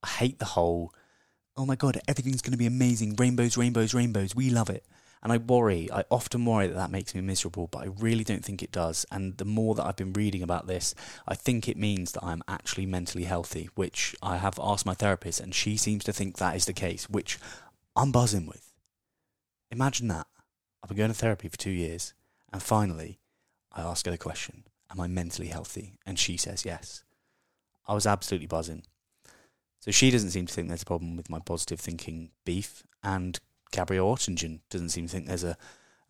I 0.02 0.08
hate 0.08 0.38
the 0.38 0.44
whole. 0.44 0.92
Oh 1.56 1.66
my 1.66 1.76
god, 1.76 2.00
everything's 2.08 2.42
going 2.42 2.52
to 2.52 2.58
be 2.58 2.66
amazing. 2.66 3.16
Rainbows, 3.16 3.56
rainbows, 3.56 3.94
rainbows. 3.94 4.34
We 4.34 4.50
love 4.50 4.70
it. 4.70 4.84
And 5.22 5.32
I 5.32 5.38
worry, 5.38 5.88
I 5.90 6.04
often 6.10 6.44
worry 6.44 6.66
that 6.66 6.74
that 6.74 6.90
makes 6.90 7.14
me 7.14 7.22
miserable, 7.22 7.66
but 7.68 7.78
I 7.78 7.86
really 7.98 8.24
don't 8.24 8.44
think 8.44 8.62
it 8.62 8.70
does. 8.70 9.06
And 9.10 9.38
the 9.38 9.46
more 9.46 9.74
that 9.74 9.86
I've 9.86 9.96
been 9.96 10.12
reading 10.12 10.42
about 10.42 10.66
this, 10.66 10.94
I 11.26 11.34
think 11.34 11.66
it 11.66 11.78
means 11.78 12.12
that 12.12 12.22
I'm 12.22 12.42
actually 12.46 12.84
mentally 12.84 13.24
healthy, 13.24 13.70
which 13.74 14.14
I 14.22 14.36
have 14.36 14.60
asked 14.62 14.84
my 14.84 14.92
therapist, 14.92 15.40
and 15.40 15.54
she 15.54 15.78
seems 15.78 16.04
to 16.04 16.12
think 16.12 16.36
that 16.36 16.56
is 16.56 16.66
the 16.66 16.74
case, 16.74 17.08
which 17.08 17.38
I'm 17.96 18.12
buzzing 18.12 18.46
with. 18.46 18.72
Imagine 19.70 20.08
that. 20.08 20.26
I've 20.82 20.88
been 20.88 20.98
going 20.98 21.10
to 21.10 21.16
therapy 21.16 21.48
for 21.48 21.56
two 21.56 21.70
years, 21.70 22.12
and 22.52 22.62
finally, 22.62 23.18
I 23.72 23.82
ask 23.82 24.04
her 24.06 24.12
the 24.12 24.18
question 24.18 24.64
Am 24.90 25.00
I 25.00 25.06
mentally 25.06 25.48
healthy? 25.48 25.94
And 26.04 26.18
she 26.18 26.36
says 26.36 26.64
yes. 26.64 27.04
I 27.86 27.94
was 27.94 28.06
absolutely 28.06 28.46
buzzing. 28.46 28.82
So 29.80 29.90
she 29.90 30.10
doesn't 30.10 30.30
seem 30.30 30.46
to 30.46 30.52
think 30.52 30.68
there's 30.68 30.82
a 30.82 30.86
problem 30.86 31.16
with 31.16 31.28
my 31.28 31.40
positive 31.40 31.80
thinking 31.80 32.30
beef, 32.44 32.82
and 33.02 33.38
Gabrielle 33.70 34.14
Oettingen 34.14 34.60
doesn't 34.70 34.90
seem 34.90 35.06
to 35.06 35.12
think 35.12 35.26
there's 35.26 35.44
a 35.44 35.56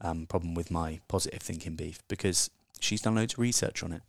um, 0.01 0.27
problem 0.27 0.55
with 0.55 0.71
my 0.71 1.01
positive 1.09 1.41
thinking 1.43 1.75
beef 1.75 2.01
because 2.09 2.51
she's 2.81 3.01
done 3.03 3.15
loads 3.15 3.35
of 3.35 3.39
research 3.39 3.83
on 3.83 3.93
it. 3.93 4.03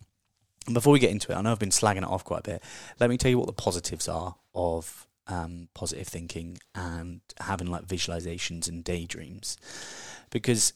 And 0.65 0.73
before 0.73 0.93
we 0.93 0.99
get 0.99 1.11
into 1.11 1.31
it, 1.31 1.35
I 1.35 1.41
know 1.41 1.51
I've 1.51 1.59
been 1.59 1.69
slagging 1.69 1.97
it 1.97 2.03
off 2.03 2.23
quite 2.23 2.41
a 2.41 2.51
bit. 2.51 2.63
Let 2.99 3.09
me 3.09 3.17
tell 3.17 3.29
you 3.29 3.37
what 3.37 3.47
the 3.47 3.53
positives 3.53 4.07
are 4.07 4.35
of 4.53 5.07
um, 5.27 5.69
positive 5.73 6.07
thinking 6.07 6.57
and 6.73 7.21
having 7.39 7.67
like 7.67 7.85
visualizations 7.85 8.67
and 8.67 8.83
daydreams, 8.83 9.57
because 10.29 10.73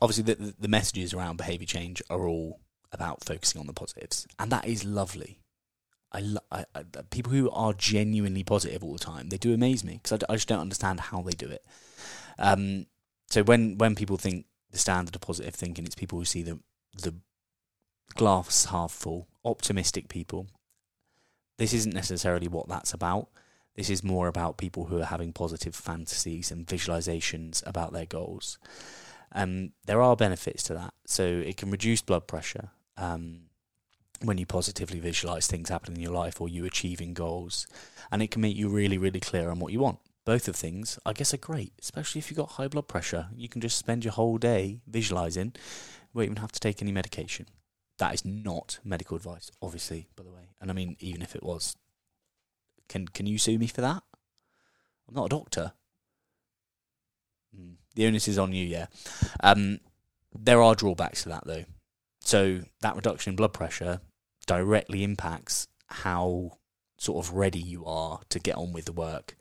obviously 0.00 0.34
the 0.34 0.54
the 0.58 0.68
messages 0.68 1.14
around 1.14 1.36
behavior 1.36 1.66
change 1.66 2.02
are 2.10 2.26
all 2.26 2.60
about 2.92 3.24
focusing 3.24 3.60
on 3.60 3.66
the 3.66 3.72
positives, 3.72 4.26
and 4.38 4.50
that 4.50 4.66
is 4.66 4.84
lovely. 4.84 5.38
I, 6.14 6.36
I, 6.50 6.64
I, 6.74 6.82
people 7.10 7.32
who 7.32 7.50
are 7.50 7.72
genuinely 7.72 8.44
positive 8.44 8.84
all 8.84 8.92
the 8.92 8.98
time, 8.98 9.30
they 9.30 9.38
do 9.38 9.54
amaze 9.54 9.82
me 9.82 9.94
because 10.02 10.22
I, 10.22 10.32
I, 10.32 10.36
just 10.36 10.46
don't 10.46 10.60
understand 10.60 11.00
how 11.00 11.22
they 11.22 11.32
do 11.32 11.46
it. 11.46 11.64
Um, 12.38 12.84
so 13.30 13.42
when 13.42 13.78
when 13.78 13.94
people 13.94 14.18
think 14.18 14.44
the 14.70 14.78
standard 14.78 15.14
of 15.14 15.22
positive 15.22 15.54
thinking, 15.54 15.86
it's 15.86 15.94
people 15.94 16.18
who 16.18 16.24
see 16.24 16.42
the 16.42 16.58
the 17.00 17.14
glass 18.14 18.66
half 18.66 18.92
full, 18.92 19.28
optimistic 19.44 20.08
people. 20.08 20.48
This 21.58 21.72
isn't 21.72 21.94
necessarily 21.94 22.48
what 22.48 22.68
that's 22.68 22.92
about. 22.92 23.28
This 23.74 23.90
is 23.90 24.04
more 24.04 24.28
about 24.28 24.58
people 24.58 24.86
who 24.86 25.00
are 25.00 25.06
having 25.06 25.32
positive 25.32 25.74
fantasies 25.74 26.50
and 26.50 26.66
visualizations 26.66 27.66
about 27.66 27.92
their 27.92 28.06
goals. 28.06 28.58
Um, 29.34 29.72
there 29.86 30.02
are 30.02 30.14
benefits 30.14 30.62
to 30.64 30.74
that. 30.74 30.94
So 31.06 31.24
it 31.24 31.56
can 31.56 31.70
reduce 31.70 32.02
blood 32.02 32.26
pressure. 32.26 32.70
Um, 32.96 33.44
when 34.24 34.38
you 34.38 34.46
positively 34.46 35.00
visualize 35.00 35.46
things 35.46 35.68
happening 35.68 35.96
in 35.96 36.02
your 36.02 36.12
life 36.12 36.40
or 36.40 36.48
you 36.48 36.64
achieving 36.64 37.14
goals. 37.14 37.66
And 38.10 38.22
it 38.22 38.30
can 38.30 38.42
make 38.42 38.56
you 38.56 38.68
really, 38.68 38.98
really 38.98 39.20
clear 39.20 39.50
on 39.50 39.58
what 39.58 39.72
you 39.72 39.80
want. 39.80 39.98
Both 40.24 40.46
of 40.46 40.56
things, 40.56 40.98
I 41.04 41.12
guess, 41.12 41.34
are 41.34 41.38
great, 41.38 41.72
especially 41.80 42.20
if 42.20 42.30
you've 42.30 42.38
got 42.38 42.50
high 42.50 42.68
blood 42.68 42.86
pressure. 42.86 43.28
You 43.36 43.48
can 43.48 43.60
just 43.60 43.76
spend 43.76 44.04
your 44.04 44.12
whole 44.12 44.38
day 44.38 44.80
visualizing, 44.86 45.54
won't 46.14 46.26
even 46.26 46.36
have 46.36 46.52
to 46.52 46.60
take 46.60 46.80
any 46.80 46.92
medication. 46.92 47.46
That 47.98 48.14
is 48.14 48.24
not 48.24 48.78
medical 48.84 49.16
advice, 49.16 49.50
obviously, 49.60 50.08
by 50.14 50.22
the 50.22 50.30
way. 50.30 50.50
And 50.60 50.70
I 50.70 50.74
mean, 50.74 50.96
even 51.00 51.22
if 51.22 51.34
it 51.34 51.42
was, 51.42 51.76
can 52.92 53.08
can 53.08 53.26
you 53.26 53.38
sue 53.38 53.58
me 53.58 53.66
for 53.66 53.80
that? 53.80 54.02
I'm 55.08 55.14
not 55.14 55.26
a 55.26 55.30
doctor. 55.30 55.72
Mm, 57.58 57.76
the 57.94 58.06
onus 58.06 58.28
is 58.28 58.38
on 58.38 58.52
you, 58.52 58.66
yeah. 58.66 58.86
Um, 59.42 59.80
there 60.38 60.62
are 60.62 60.74
drawbacks 60.74 61.22
to 61.22 61.30
that, 61.30 61.46
though. 61.46 61.64
So 62.20 62.60
that 62.82 62.94
reduction 62.94 63.30
in 63.30 63.36
blood 63.36 63.54
pressure 63.54 64.00
directly 64.46 65.04
impacts 65.04 65.68
how 65.86 66.58
sort 66.98 67.24
of 67.24 67.32
ready 67.32 67.58
you 67.58 67.84
are 67.86 68.20
to 68.28 68.38
get 68.38 68.56
on 68.56 68.72
with 68.72 68.84
the 68.84 68.92
work. 68.92 69.36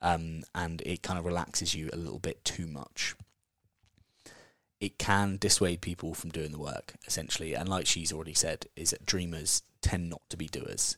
Um, 0.00 0.42
and 0.54 0.82
it 0.84 1.02
kind 1.02 1.18
of 1.18 1.24
relaxes 1.24 1.74
you 1.74 1.90
a 1.92 1.96
little 1.96 2.18
bit 2.18 2.44
too 2.44 2.66
much. 2.66 3.14
It 4.80 4.98
can 4.98 5.38
dissuade 5.38 5.80
people 5.80 6.12
from 6.14 6.30
doing 6.30 6.52
the 6.52 6.58
work, 6.58 6.94
essentially. 7.06 7.54
And 7.54 7.68
like 7.68 7.86
she's 7.86 8.12
already 8.12 8.34
said, 8.34 8.66
is 8.76 8.90
that 8.90 9.06
dreamers 9.06 9.62
tend 9.80 10.10
not 10.10 10.22
to 10.30 10.36
be 10.36 10.46
doers. 10.46 10.96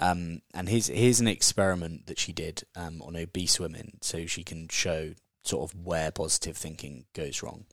Um, 0.00 0.40
and 0.54 0.68
here's 0.68 0.86
here's 0.86 1.20
an 1.20 1.28
experiment 1.28 2.06
that 2.06 2.18
she 2.18 2.32
did 2.32 2.64
um, 2.74 3.02
on 3.02 3.16
obese 3.16 3.60
women, 3.60 3.98
so 4.00 4.26
she 4.26 4.42
can 4.42 4.68
show 4.68 5.12
sort 5.44 5.70
of 5.70 5.78
where 5.84 6.10
positive 6.10 6.56
thinking 6.56 7.04
goes 7.14 7.42
wrong. 7.42 7.66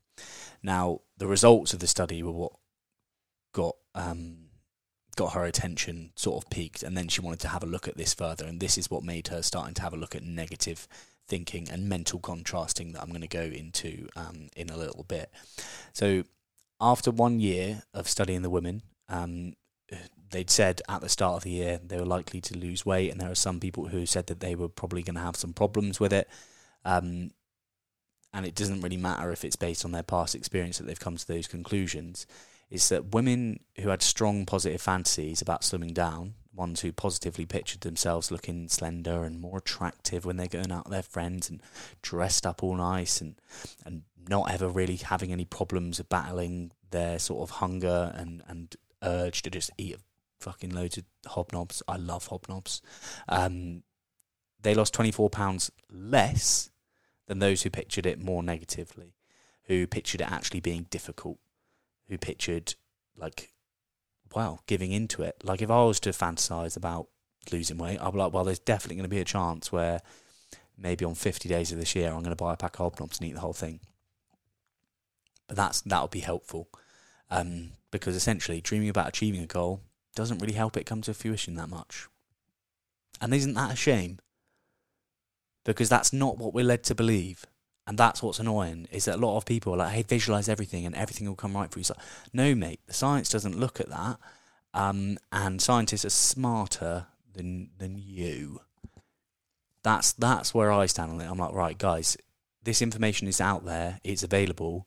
Now, 0.61 1.01
the 1.17 1.27
results 1.27 1.73
of 1.73 1.79
the 1.79 1.87
study 1.87 2.21
were 2.21 2.31
what 2.31 2.51
got 3.53 3.77
um, 3.95 4.49
got 5.15 5.33
her 5.33 5.45
attention 5.45 6.11
sort 6.15 6.43
of 6.43 6.49
peaked, 6.49 6.83
and 6.83 6.97
then 6.97 7.07
she 7.07 7.21
wanted 7.21 7.39
to 7.39 7.47
have 7.47 7.63
a 7.63 7.67
look 7.67 7.87
at 7.87 7.97
this 7.97 8.13
further, 8.13 8.45
and 8.45 8.59
this 8.59 8.77
is 8.77 8.91
what 8.91 9.03
made 9.03 9.29
her 9.29 9.41
starting 9.41 9.73
to 9.75 9.81
have 9.81 9.93
a 9.93 9.97
look 9.97 10.15
at 10.15 10.23
negative 10.23 10.87
thinking 11.27 11.69
and 11.69 11.89
mental 11.89 12.19
contrasting 12.19 12.93
that 12.93 13.01
I'm 13.01 13.09
going 13.09 13.21
to 13.21 13.27
go 13.27 13.41
into 13.41 14.07
um, 14.15 14.49
in 14.55 14.69
a 14.69 14.77
little 14.77 15.03
bit. 15.03 15.31
So, 15.93 16.23
after 16.81 17.09
one 17.09 17.39
year 17.39 17.83
of 17.93 18.09
studying 18.09 18.41
the 18.41 18.49
women, 18.49 18.83
um, 19.09 19.53
they'd 20.31 20.49
said 20.49 20.81
at 20.89 21.01
the 21.01 21.09
start 21.09 21.35
of 21.37 21.43
the 21.43 21.51
year 21.51 21.79
they 21.83 21.97
were 21.97 22.05
likely 22.05 22.41
to 22.41 22.57
lose 22.57 22.85
weight, 22.85 23.11
and 23.11 23.19
there 23.19 23.31
are 23.31 23.35
some 23.35 23.59
people 23.59 23.87
who 23.87 24.05
said 24.05 24.27
that 24.27 24.39
they 24.39 24.55
were 24.55 24.69
probably 24.69 25.03
going 25.03 25.15
to 25.15 25.21
have 25.21 25.35
some 25.35 25.53
problems 25.53 25.99
with 25.99 26.13
it. 26.13 26.27
Um, 26.85 27.31
and 28.33 28.45
it 28.45 28.55
doesn't 28.55 28.81
really 28.81 28.97
matter 28.97 29.31
if 29.31 29.43
it's 29.43 29.55
based 29.55 29.85
on 29.85 29.91
their 29.91 30.03
past 30.03 30.35
experience 30.35 30.77
that 30.77 30.85
they've 30.85 30.99
come 30.99 31.17
to 31.17 31.27
those 31.27 31.47
conclusions 31.47 32.27
is 32.69 32.89
that 32.89 33.13
women 33.13 33.61
who 33.79 33.89
had 33.89 34.01
strong 34.01 34.45
positive 34.45 34.81
fantasies 34.81 35.41
about 35.41 35.61
slimming 35.61 35.93
down, 35.93 36.33
ones 36.53 36.81
who 36.81 36.91
positively 36.91 37.45
pictured 37.45 37.81
themselves 37.81 38.31
looking 38.31 38.67
slender 38.67 39.23
and 39.23 39.39
more 39.39 39.59
attractive 39.59 40.25
when 40.25 40.37
they're 40.37 40.47
going 40.47 40.71
out 40.71 40.85
with 40.85 40.91
their 40.91 41.03
friends 41.03 41.49
and 41.49 41.61
dressed 42.01 42.45
up 42.45 42.63
all 42.63 42.75
nice 42.75 43.21
and 43.21 43.35
and 43.85 44.01
not 44.27 44.51
ever 44.51 44.67
really 44.67 44.97
having 44.97 45.31
any 45.31 45.45
problems 45.45 45.99
of 45.99 46.09
battling 46.09 46.71
their 46.89 47.17
sort 47.19 47.47
of 47.47 47.57
hunger 47.57 48.11
and, 48.15 48.43
and 48.47 48.75
urge 49.01 49.41
to 49.41 49.49
just 49.49 49.71
eat 49.77 49.95
fucking 50.39 50.73
loads 50.73 50.97
of 50.97 51.05
hobnobs. 51.25 51.81
I 51.87 51.97
love 51.97 52.29
hobnobs. 52.29 52.81
Um, 53.27 53.83
they 54.61 54.73
lost 54.73 54.93
24 54.93 55.29
pounds 55.29 55.71
less 55.89 56.69
than 57.27 57.39
those 57.39 57.63
who 57.63 57.69
pictured 57.69 58.05
it 58.05 58.19
more 58.19 58.43
negatively, 58.43 59.15
who 59.65 59.87
pictured 59.87 60.21
it 60.21 60.31
actually 60.31 60.59
being 60.59 60.87
difficult, 60.89 61.37
who 62.07 62.17
pictured 62.17 62.75
like, 63.15 63.53
well, 64.33 64.61
giving 64.67 64.91
into 64.91 65.21
it. 65.21 65.41
Like 65.43 65.61
if 65.61 65.69
I 65.69 65.83
was 65.83 65.99
to 66.01 66.09
fantasize 66.09 66.77
about 66.77 67.07
losing 67.51 67.77
weight, 67.77 67.99
I'd 68.01 68.11
be 68.11 68.19
like, 68.19 68.33
well, 68.33 68.43
there's 68.43 68.59
definitely 68.59 68.95
going 68.95 69.09
to 69.09 69.09
be 69.09 69.21
a 69.21 69.25
chance 69.25 69.71
where 69.71 70.01
maybe 70.77 71.05
on 71.05 71.15
50 71.15 71.49
days 71.49 71.71
of 71.71 71.79
this 71.79 71.95
year, 71.95 72.07
I'm 72.07 72.23
going 72.23 72.29
to 72.29 72.35
buy 72.35 72.53
a 72.53 72.57
pack 72.57 72.79
of 72.79 72.95
Hobnobs 72.95 73.19
and 73.19 73.29
eat 73.29 73.33
the 73.33 73.41
whole 73.41 73.53
thing. 73.53 73.79
But 75.47 75.57
that's 75.57 75.81
that 75.81 76.01
would 76.01 76.11
be 76.11 76.19
helpful, 76.19 76.67
um, 77.31 77.71
because 77.89 78.17
essentially, 78.17 78.59
dreaming 78.59 78.89
about 78.89 79.07
achieving 79.07 79.41
a 79.41 79.47
goal 79.47 79.81
doesn't 80.17 80.39
really 80.39 80.53
help 80.53 80.75
it 80.75 80.85
come 80.85 81.01
to 81.03 81.13
fruition 81.13 81.55
that 81.55 81.69
much. 81.69 82.07
And 83.21 83.33
isn't 83.33 83.53
that 83.53 83.71
a 83.71 83.75
shame? 83.75 84.19
Because 85.63 85.87
that's 85.87 86.11
not 86.11 86.37
what 86.37 86.53
we're 86.53 86.65
led 86.65 86.83
to 86.85 86.95
believe. 86.95 87.45
And 87.85 87.97
that's 87.97 88.21
what's 88.21 88.39
annoying, 88.39 88.87
is 88.91 89.05
that 89.05 89.15
a 89.15 89.25
lot 89.25 89.37
of 89.37 89.45
people 89.45 89.73
are 89.73 89.77
like, 89.77 89.93
hey, 89.93 90.03
visualize 90.03 90.49
everything 90.49 90.85
and 90.85 90.93
everything 90.95 91.27
will 91.27 91.35
come 91.35 91.55
right 91.55 91.71
for 91.71 91.79
you. 91.79 91.85
No, 92.33 92.53
mate, 92.53 92.81
the 92.85 92.93
science 92.93 93.29
doesn't 93.29 93.57
look 93.57 93.79
at 93.79 93.89
that. 93.89 94.17
Um, 94.73 95.17
and 95.31 95.61
scientists 95.61 96.03
are 96.03 96.09
smarter 96.09 97.05
than 97.33 97.69
than 97.77 97.97
you. 97.97 98.61
That's 99.83 100.11
that's 100.11 100.53
where 100.53 100.71
I 100.71 100.87
stand 100.87 101.11
on 101.11 101.21
it. 101.21 101.29
I'm 101.29 101.37
like, 101.37 101.53
right, 101.53 101.77
guys, 101.77 102.17
this 102.63 102.81
information 102.81 103.27
is 103.27 103.39
out 103.39 103.63
there, 103.63 103.99
it's 104.03 104.23
available. 104.23 104.85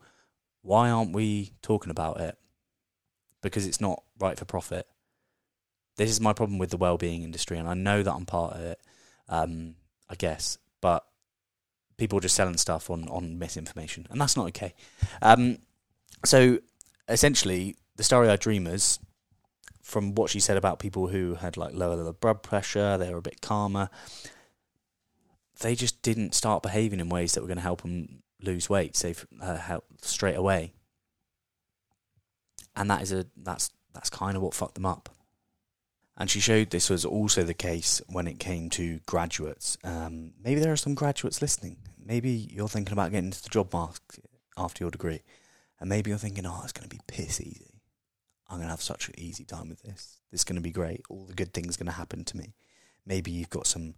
Why 0.63 0.91
aren't 0.91 1.15
we 1.15 1.53
talking 1.63 1.91
about 1.91 2.21
it? 2.21 2.37
Because 3.41 3.67
it's 3.67 3.81
not 3.81 4.03
right 4.19 4.39
for 4.39 4.45
profit. 4.45 4.87
This 6.01 6.09
is 6.09 6.19
my 6.19 6.33
problem 6.33 6.59
with 6.59 6.71
the 6.71 6.79
well-being 6.79 7.25
industry, 7.25 7.59
and 7.59 7.69
I 7.69 7.75
know 7.75 8.03
that 8.03 8.11
I'm 8.11 8.25
part 8.25 8.55
of 8.55 8.63
it. 8.63 8.81
Um, 9.29 9.75
I 10.09 10.15
guess, 10.15 10.57
but 10.81 11.05
people 11.99 12.17
are 12.17 12.23
just 12.23 12.35
selling 12.35 12.57
stuff 12.57 12.89
on 12.89 13.07
on 13.11 13.39
misinformation, 13.39 14.07
and 14.09 14.19
that's 14.19 14.35
not 14.35 14.47
okay. 14.47 14.73
Um, 15.21 15.59
so 16.25 16.59
essentially, 17.07 17.77
the 17.97 18.03
starry-eyed 18.03 18.41
dreamers, 18.41 18.99
from 19.83 20.15
what 20.15 20.31
she 20.31 20.41
said 20.41 20.57
about 20.57 20.79
people 20.79 21.09
who 21.09 21.35
had 21.35 21.59
like 21.59 21.75
lower 21.75 22.11
blood 22.15 22.43
pressure, 22.43 22.97
they 22.97 23.13
were 23.13 23.19
a 23.19 23.23
bit 23.23 23.43
calmer. 23.43 23.91
They 25.61 25.75
just 25.75 26.01
didn't 26.01 26.35
start 26.35 26.63
behaving 26.63 27.01
in 27.01 27.11
ways 27.11 27.35
that 27.35 27.43
were 27.43 27.47
going 27.47 27.59
to 27.59 27.63
help 27.63 27.83
them 27.83 28.23
lose 28.41 28.71
weight, 28.71 28.97
say 28.97 29.15
uh, 29.43 29.59
help 29.59 29.85
straight 30.01 30.37
away. 30.37 30.73
And 32.75 32.89
that 32.91 33.03
is 33.03 33.13
a 33.13 33.27
that's 33.37 33.69
that's 33.93 34.09
kind 34.09 34.35
of 34.35 34.43
what 34.43 34.55
fucked 34.55 34.77
them 34.77 34.87
up. 34.87 35.11
And 36.21 36.29
she 36.29 36.39
showed 36.39 36.69
this 36.69 36.91
was 36.91 37.07
also 37.07 37.45
the 37.45 37.55
case 37.55 38.03
when 38.07 38.27
it 38.27 38.39
came 38.39 38.69
to 38.71 39.01
graduates. 39.07 39.79
Um, 39.83 40.35
maybe 40.45 40.61
there 40.61 40.71
are 40.71 40.77
some 40.77 40.95
graduates 40.95 41.41
listening. 41.41 41.79
Maybe 41.99 42.31
you're 42.31 42.69
thinking 42.69 42.93
about 42.93 43.11
getting 43.11 43.29
into 43.29 43.43
the 43.43 43.49
job 43.49 43.73
market 43.73 44.27
after 44.55 44.85
your 44.85 44.91
degree, 44.91 45.23
and 45.81 45.89
maybe 45.89 46.11
you're 46.11 46.19
thinking, 46.19 46.45
"Oh, 46.45 46.61
it's 46.63 46.75
going 46.75 46.87
to 46.87 46.95
be 46.95 47.01
piss 47.07 47.41
easy. 47.41 47.81
I'm 48.51 48.59
going 48.59 48.67
to 48.67 48.73
have 48.73 48.83
such 48.83 49.09
an 49.09 49.19
easy 49.19 49.45
time 49.45 49.71
with 49.71 49.81
this. 49.81 50.21
This 50.31 50.43
is 50.43 50.45
going 50.45 50.57
to 50.57 50.63
be 50.63 50.73
great. 50.73 51.01
All 51.09 51.25
the 51.25 51.33
good 51.33 51.55
things 51.55 51.77
are 51.77 51.79
going 51.79 51.93
to 51.93 51.99
happen 51.99 52.25
to 52.27 52.37
me." 52.37 52.53
Maybe 53.07 53.31
you've 53.31 53.49
got 53.49 53.67
some 53.67 53.95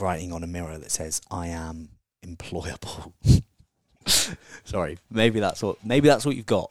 writing 0.00 0.32
on 0.32 0.42
a 0.42 0.46
mirror 0.46 0.78
that 0.78 0.90
says, 0.90 1.20
"I 1.30 1.48
am 1.48 1.90
employable." 2.24 3.12
Sorry, 4.64 4.96
maybe 5.10 5.40
that's 5.40 5.62
what 5.62 5.84
maybe 5.84 6.08
that's 6.08 6.24
what 6.24 6.36
you've 6.36 6.46
got. 6.46 6.70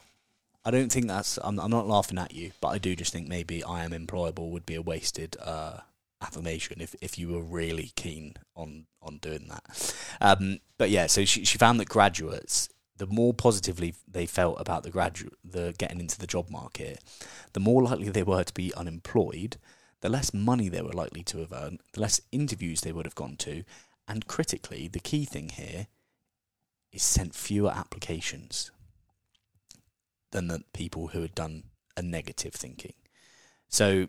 I 0.65 0.71
don't 0.71 0.91
think 0.91 1.07
that's. 1.07 1.37
I'm, 1.43 1.59
I'm 1.59 1.71
not 1.71 1.87
laughing 1.87 2.17
at 2.17 2.33
you, 2.33 2.51
but 2.61 2.69
I 2.69 2.77
do 2.77 2.95
just 2.95 3.11
think 3.11 3.27
maybe 3.27 3.63
I 3.63 3.83
am 3.83 3.91
employable 3.91 4.49
would 4.51 4.65
be 4.65 4.75
a 4.75 4.81
wasted 4.81 5.35
uh, 5.43 5.79
affirmation 6.21 6.79
if, 6.79 6.95
if 7.01 7.19
you 7.19 7.29
were 7.29 7.43
really 7.43 7.91
keen 7.95 8.35
on 8.55 8.85
on 9.01 9.17
doing 9.17 9.49
that. 9.49 9.95
Um, 10.21 10.59
but 10.77 10.89
yeah, 10.89 11.07
so 11.07 11.25
she 11.25 11.43
she 11.43 11.57
found 11.57 11.79
that 11.79 11.89
graduates, 11.89 12.69
the 12.97 13.07
more 13.07 13.33
positively 13.33 13.93
they 14.07 14.25
felt 14.25 14.59
about 14.59 14.83
the 14.83 14.89
graduate, 14.89 15.33
the 15.43 15.75
getting 15.77 15.99
into 15.99 16.17
the 16.17 16.27
job 16.27 16.49
market, 16.49 17.03
the 17.51 17.59
more 17.59 17.83
likely 17.83 18.09
they 18.09 18.23
were 18.23 18.43
to 18.43 18.53
be 18.53 18.73
unemployed, 18.73 19.57
the 19.99 20.09
less 20.09 20.33
money 20.33 20.69
they 20.69 20.81
were 20.81 20.93
likely 20.93 21.23
to 21.23 21.39
have 21.39 21.51
earned, 21.51 21.81
the 21.91 22.01
less 22.01 22.21
interviews 22.31 22.81
they 22.81 22.93
would 22.93 23.05
have 23.05 23.15
gone 23.15 23.35
to, 23.37 23.63
and 24.07 24.27
critically, 24.27 24.87
the 24.87 24.99
key 24.99 25.25
thing 25.25 25.49
here 25.49 25.87
is 26.93 27.03
sent 27.03 27.35
fewer 27.35 27.71
applications 27.71 28.71
than 30.33 30.49
the 30.49 30.63
people 30.73 31.07
who 31.07 31.21
had 31.21 31.33
done 31.33 31.63
a 31.95 32.01
negative 32.01 32.53
thinking. 32.53 32.93
So, 33.69 34.07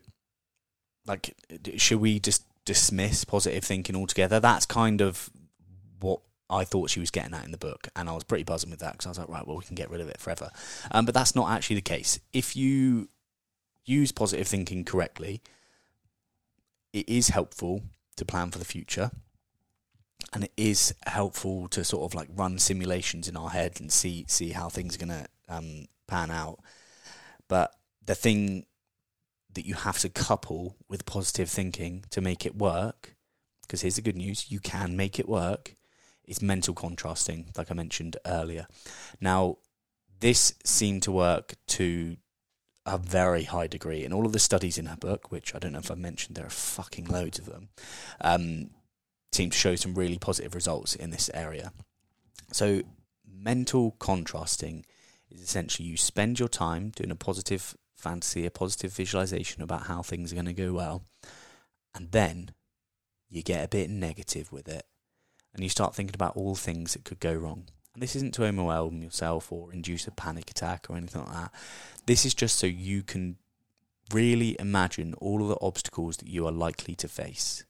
like, 1.07 1.37
should 1.77 2.01
we 2.01 2.19
just 2.19 2.45
dismiss 2.65 3.25
positive 3.25 3.63
thinking 3.63 3.95
altogether? 3.95 4.41
That's 4.41 4.67
kind 4.67 5.01
of 5.01 5.31
what 6.01 6.21
I 6.51 6.65
thought 6.65 6.91
she 6.91 7.01
was 7.01 7.11
getting 7.11 7.35
at 7.35 7.45
in 7.45 7.53
the 7.53 7.59
book, 7.59 7.89
and 7.95 8.09
I 8.09 8.13
was 8.13 8.25
pretty 8.25 8.45
buzzing 8.45 8.71
with 8.71 8.81
that 8.81 8.93
because 8.93 9.07
I 9.07 9.11
was 9.11 9.19
like, 9.19 9.29
right, 9.29 9.47
well, 9.47 9.57
we 9.57 9.65
can 9.65 9.77
get 9.77 9.91
rid 9.91 10.01
of 10.01 10.09
it 10.09 10.21
forever. 10.21 10.51
Um, 10.91 11.05
but 11.05 11.15
that's 11.15 11.37
not 11.37 11.51
actually 11.51 11.77
the 11.77 11.83
case. 11.83 12.19
If 12.33 12.57
you 12.57 13.09
use 13.85 14.13
positive 14.13 14.49
thinking 14.49 14.85
correctly, 14.85 15.43
it 16.93 17.09
is 17.09 17.29
helpful 17.29 17.83
to 18.17 18.25
plan 18.25 18.51
for 18.51 18.59
the 18.59 18.65
future 18.65 19.11
and 20.33 20.45
it 20.45 20.53
is 20.57 20.95
helpful 21.07 21.69
to 21.69 21.85
sort 21.85 22.05
of 22.05 22.15
like 22.15 22.29
run 22.35 22.59
simulations 22.59 23.29
in 23.29 23.37
our 23.37 23.51
head 23.51 23.81
and 23.81 23.93
see 23.93 24.25
see 24.29 24.51
how 24.51 24.69
things 24.69 24.95
are 24.95 25.07
going 25.07 25.09
to 25.09 25.27
um, 25.49 25.87
pan 26.07 26.31
out. 26.31 26.61
But 27.49 27.75
the 28.05 28.15
thing 28.15 28.67
that 29.55 29.67
you 29.67 29.75
have 29.75 29.99
to 30.01 30.09
couple 30.09 30.77
with 30.89 31.07
positive 31.07 31.49
thinking 31.49 32.05
to 32.11 32.21
make 32.21 32.45
it 32.45 32.57
work, 32.57 33.15
because 33.63 33.83
here's 33.83 33.97
the 33.97 34.03
good 34.03 34.17
news 34.17 34.51
you 34.51 34.61
can 34.61 34.97
make 34.97 35.19
it 35.19 35.29
work, 35.29 35.75
is 36.25 36.43
mental 36.43 36.75
contrasting, 36.75 37.51
like 37.57 37.71
I 37.71 37.75
mentioned 37.75 38.17
earlier. 38.27 38.67
Now, 39.21 39.59
this 40.21 40.55
seemed 40.65 41.03
to 41.05 41.13
work 41.13 41.55
to 41.69 42.17
a 42.87 42.99
very 42.99 43.45
high 43.45 43.67
degree 43.67 44.05
in 44.05 44.13
all 44.13 44.27
of 44.27 44.33
the 44.33 44.39
studies 44.39 44.79
in 44.79 44.87
her 44.87 44.97
book, 44.97 45.31
which 45.31 45.55
I 45.55 45.59
don't 45.59 45.73
know 45.73 45.79
if 45.79 45.91
I 45.91 45.95
mentioned, 45.95 46.37
there 46.37 46.47
are 46.47 46.51
fucking 46.51 47.07
loads 47.07 47.39
of 47.39 47.47
them, 47.47 47.69
um, 48.21 48.71
seem 49.33 49.51
to 49.51 49.57
show 49.57 49.75
some 49.75 49.95
really 49.95 50.19
positive 50.19 50.55
results 50.55 50.95
in 50.95 51.11
this 51.11 51.31
area. 51.33 51.73
So, 52.53 52.83
mental 53.27 53.93
contrasting 53.99 54.85
is 55.35 55.43
essentially 55.43 55.89
you 55.89 55.97
spend 55.97 56.39
your 56.39 56.49
time 56.49 56.91
doing 56.95 57.11
a 57.11 57.17
positive 57.17 57.77
fantasy, 57.97 58.47
a 58.47 58.51
positive 58.51 58.93
visualization 58.93 59.63
about 59.63 59.87
how 59.87 60.03
things 60.03 60.33
are 60.33 60.37
going 60.37 60.47
to 60.47 60.53
go 60.53 60.73
well, 60.73 61.03
and 61.95 62.11
then 62.13 62.53
you 63.29 63.43
get 63.43 63.65
a 63.65 63.69
bit 63.69 63.91
negative 63.91 64.53
with 64.53 64.69
it, 64.69 64.87
and 65.53 65.63
you 65.63 65.69
start 65.69 65.95
thinking 65.95 66.15
about 66.15 66.37
all 66.37 66.55
things 66.55 66.93
that 66.93 67.05
could 67.05 67.21
go 67.21 67.35
wrong. 67.35 67.65
And 67.95 68.03
this 68.03 68.17
isn't 68.17 68.35
to 68.35 68.45
overwhelm 68.45 69.03
yourself 69.03 69.53
or 69.53 69.73
induce 69.73 70.07
a 70.07 70.11
panic 70.11 70.51
attack 70.51 70.87
or 70.89 70.97
anything 70.97 71.25
like 71.25 71.33
that. 71.33 71.53
This 72.07 72.27
is 72.27 72.35
just 72.35 72.59
so 72.59 72.67
you 72.67 73.03
can 73.03 73.37
really 74.13 74.57
imagine 74.59 75.15
all 75.15 75.43
of 75.43 75.49
the 75.49 75.59
obstacles 75.61 76.17
that 76.19 76.29
you 76.29 76.47
are 76.47 76.53
likely 76.53 76.97
to 76.97 77.09
face. 77.09 77.65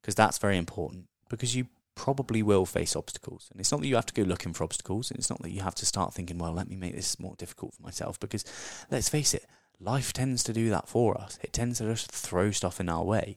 Because 0.00 0.14
that's 0.14 0.38
very 0.38 0.58
important. 0.58 1.06
Because 1.28 1.56
you 1.56 1.68
probably 1.94 2.42
will 2.42 2.66
face 2.66 2.96
obstacles. 2.96 3.48
And 3.50 3.60
it's 3.60 3.72
not 3.72 3.80
that 3.80 3.86
you 3.86 3.96
have 3.96 4.06
to 4.06 4.14
go 4.14 4.22
looking 4.22 4.52
for 4.52 4.64
obstacles. 4.64 5.10
And 5.10 5.18
it's 5.18 5.30
not 5.30 5.42
that 5.42 5.50
you 5.50 5.62
have 5.62 5.74
to 5.76 5.86
start 5.86 6.14
thinking, 6.14 6.38
well, 6.38 6.52
let 6.52 6.68
me 6.68 6.76
make 6.76 6.94
this 6.94 7.18
more 7.18 7.34
difficult 7.36 7.74
for 7.74 7.82
myself. 7.82 8.18
Because 8.18 8.44
let's 8.90 9.08
face 9.08 9.34
it, 9.34 9.46
life 9.80 10.12
tends 10.12 10.42
to 10.44 10.52
do 10.52 10.70
that 10.70 10.88
for 10.88 11.20
us. 11.20 11.38
It 11.42 11.52
tends 11.52 11.78
to 11.78 11.84
just 11.84 12.10
throw 12.10 12.50
stuff 12.50 12.80
in 12.80 12.88
our 12.88 13.04
way. 13.04 13.36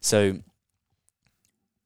So 0.00 0.38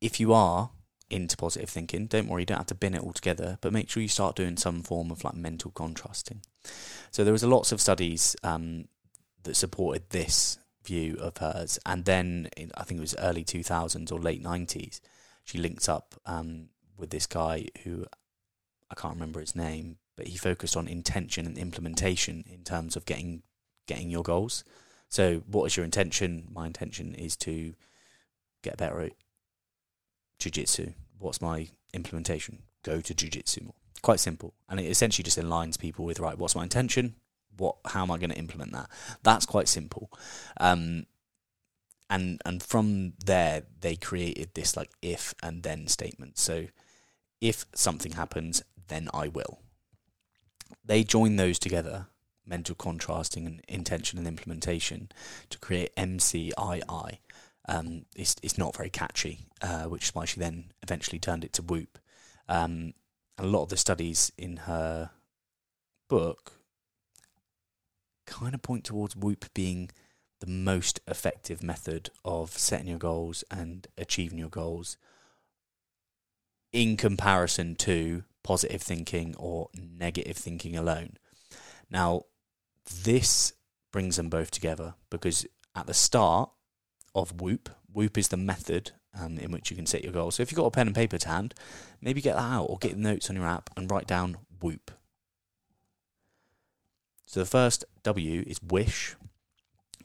if 0.00 0.20
you 0.20 0.32
are 0.32 0.70
into 1.10 1.36
positive 1.36 1.68
thinking, 1.68 2.06
don't 2.06 2.28
worry, 2.28 2.42
you 2.42 2.46
don't 2.46 2.58
have 2.58 2.66
to 2.66 2.74
bin 2.74 2.94
it 2.94 3.02
all 3.02 3.12
together, 3.12 3.58
but 3.60 3.72
make 3.72 3.88
sure 3.88 4.02
you 4.02 4.08
start 4.08 4.36
doing 4.36 4.56
some 4.56 4.82
form 4.82 5.10
of 5.10 5.24
like 5.24 5.34
mental 5.34 5.70
contrasting. 5.70 6.42
So 7.10 7.24
there 7.24 7.32
was 7.32 7.44
lots 7.44 7.72
of 7.72 7.80
studies 7.80 8.36
um, 8.42 8.88
that 9.44 9.54
supported 9.54 10.10
this 10.10 10.58
view 10.84 11.16
of 11.20 11.38
hers, 11.38 11.78
and 11.86 12.04
then 12.04 12.48
in, 12.56 12.70
I 12.76 12.84
think 12.84 12.98
it 12.98 13.02
was 13.02 13.14
early 13.18 13.44
2000s 13.44 14.12
or 14.12 14.18
late 14.18 14.42
90s, 14.42 15.00
she 15.44 15.58
linked 15.58 15.88
up 15.88 16.14
um, 16.26 16.68
with 16.96 17.10
this 17.10 17.26
guy 17.26 17.66
who 17.84 18.06
I 18.90 18.94
can't 18.94 19.14
remember 19.14 19.40
his 19.40 19.54
name, 19.54 19.98
but 20.16 20.26
he 20.26 20.36
focused 20.36 20.76
on 20.76 20.88
intention 20.88 21.46
and 21.46 21.58
implementation 21.58 22.44
in 22.50 22.64
terms 22.64 22.96
of 22.96 23.04
getting 23.04 23.42
getting 23.86 24.10
your 24.10 24.22
goals. 24.22 24.64
So, 25.08 25.42
what 25.46 25.66
is 25.66 25.76
your 25.76 25.84
intention? 25.84 26.48
My 26.50 26.66
intention 26.66 27.14
is 27.14 27.36
to 27.38 27.74
get 28.62 28.76
better 28.76 29.00
at 29.00 29.12
jiu-jitsu. 30.38 30.92
What's 31.18 31.40
my 31.40 31.68
implementation? 31.92 32.62
Go 32.82 33.00
to 33.00 33.14
jiu-jitsu 33.14 33.64
more. 33.64 33.74
Quite 34.02 34.20
simple, 34.20 34.54
and 34.68 34.80
it 34.80 34.86
essentially 34.86 35.22
just 35.22 35.38
aligns 35.38 35.78
people 35.78 36.04
with 36.04 36.20
right. 36.20 36.36
What's 36.36 36.56
my 36.56 36.62
intention? 36.62 37.14
What? 37.56 37.76
How 37.86 38.02
am 38.02 38.10
I 38.10 38.18
going 38.18 38.30
to 38.30 38.36
implement 38.36 38.72
that? 38.72 38.88
That's 39.22 39.46
quite 39.46 39.68
simple. 39.68 40.10
Um, 40.58 41.06
and 42.10 42.40
and 42.44 42.62
from 42.62 43.14
there 43.24 43.62
they 43.80 43.96
created 43.96 44.50
this 44.54 44.76
like 44.76 44.90
if 45.02 45.34
and 45.42 45.62
then 45.62 45.86
statement. 45.88 46.38
So 46.38 46.66
if 47.40 47.66
something 47.74 48.12
happens, 48.12 48.62
then 48.88 49.08
I 49.12 49.28
will. 49.28 49.60
They 50.84 51.04
join 51.04 51.36
those 51.36 51.58
together, 51.58 52.06
mental 52.46 52.74
contrasting 52.74 53.46
and 53.46 53.62
intention 53.68 54.18
and 54.18 54.28
implementation, 54.28 55.10
to 55.50 55.58
create 55.58 55.94
MCII. 55.96 57.18
um, 57.68 58.04
it's 58.14 58.36
it's 58.42 58.58
not 58.58 58.76
very 58.76 58.90
catchy, 58.90 59.46
uh, 59.62 59.84
which 59.84 60.04
is 60.04 60.14
why 60.14 60.24
she 60.24 60.40
then 60.40 60.72
eventually 60.82 61.18
turned 61.18 61.44
it 61.44 61.52
to 61.54 61.62
WOOP. 61.62 61.98
Um, 62.48 62.92
a 63.38 63.46
lot 63.46 63.62
of 63.62 63.68
the 63.70 63.76
studies 63.76 64.30
in 64.36 64.58
her 64.58 65.10
book 66.08 66.52
kind 68.26 68.54
of 68.54 68.62
point 68.62 68.84
towards 68.84 69.14
WOOP 69.14 69.46
being 69.54 69.90
the 70.44 70.50
most 70.50 71.00
effective 71.08 71.62
method 71.62 72.10
of 72.22 72.50
setting 72.50 72.88
your 72.88 72.98
goals 72.98 73.44
and 73.50 73.86
achieving 73.96 74.38
your 74.38 74.50
goals 74.50 74.98
in 76.70 76.98
comparison 76.98 77.74
to 77.76 78.24
positive 78.42 78.82
thinking 78.82 79.34
or 79.38 79.70
negative 79.74 80.36
thinking 80.36 80.76
alone. 80.76 81.16
Now, 81.90 82.24
this 83.04 83.54
brings 83.90 84.16
them 84.16 84.28
both 84.28 84.50
together 84.50 84.94
because 85.08 85.46
at 85.74 85.86
the 85.86 85.94
start 85.94 86.50
of 87.14 87.38
WOOP, 87.38 87.70
WOOP 87.94 88.18
is 88.18 88.28
the 88.28 88.36
method 88.36 88.90
um, 89.18 89.38
in 89.38 89.50
which 89.50 89.70
you 89.70 89.76
can 89.76 89.86
set 89.86 90.04
your 90.04 90.12
goals. 90.12 90.34
So 90.34 90.42
if 90.42 90.50
you've 90.50 90.58
got 90.58 90.66
a 90.66 90.70
pen 90.72 90.88
and 90.88 90.96
paper 90.96 91.16
to 91.16 91.28
hand, 91.28 91.54
maybe 92.02 92.20
get 92.20 92.36
that 92.36 92.42
out 92.42 92.64
or 92.64 92.76
get 92.78 92.98
notes 92.98 93.30
on 93.30 93.36
your 93.36 93.46
app 93.46 93.70
and 93.76 93.90
write 93.90 94.06
down 94.06 94.36
WOOP. 94.60 94.90
So 97.24 97.40
the 97.40 97.46
first 97.46 97.84
W 98.02 98.44
is 98.46 98.62
wish, 98.62 99.16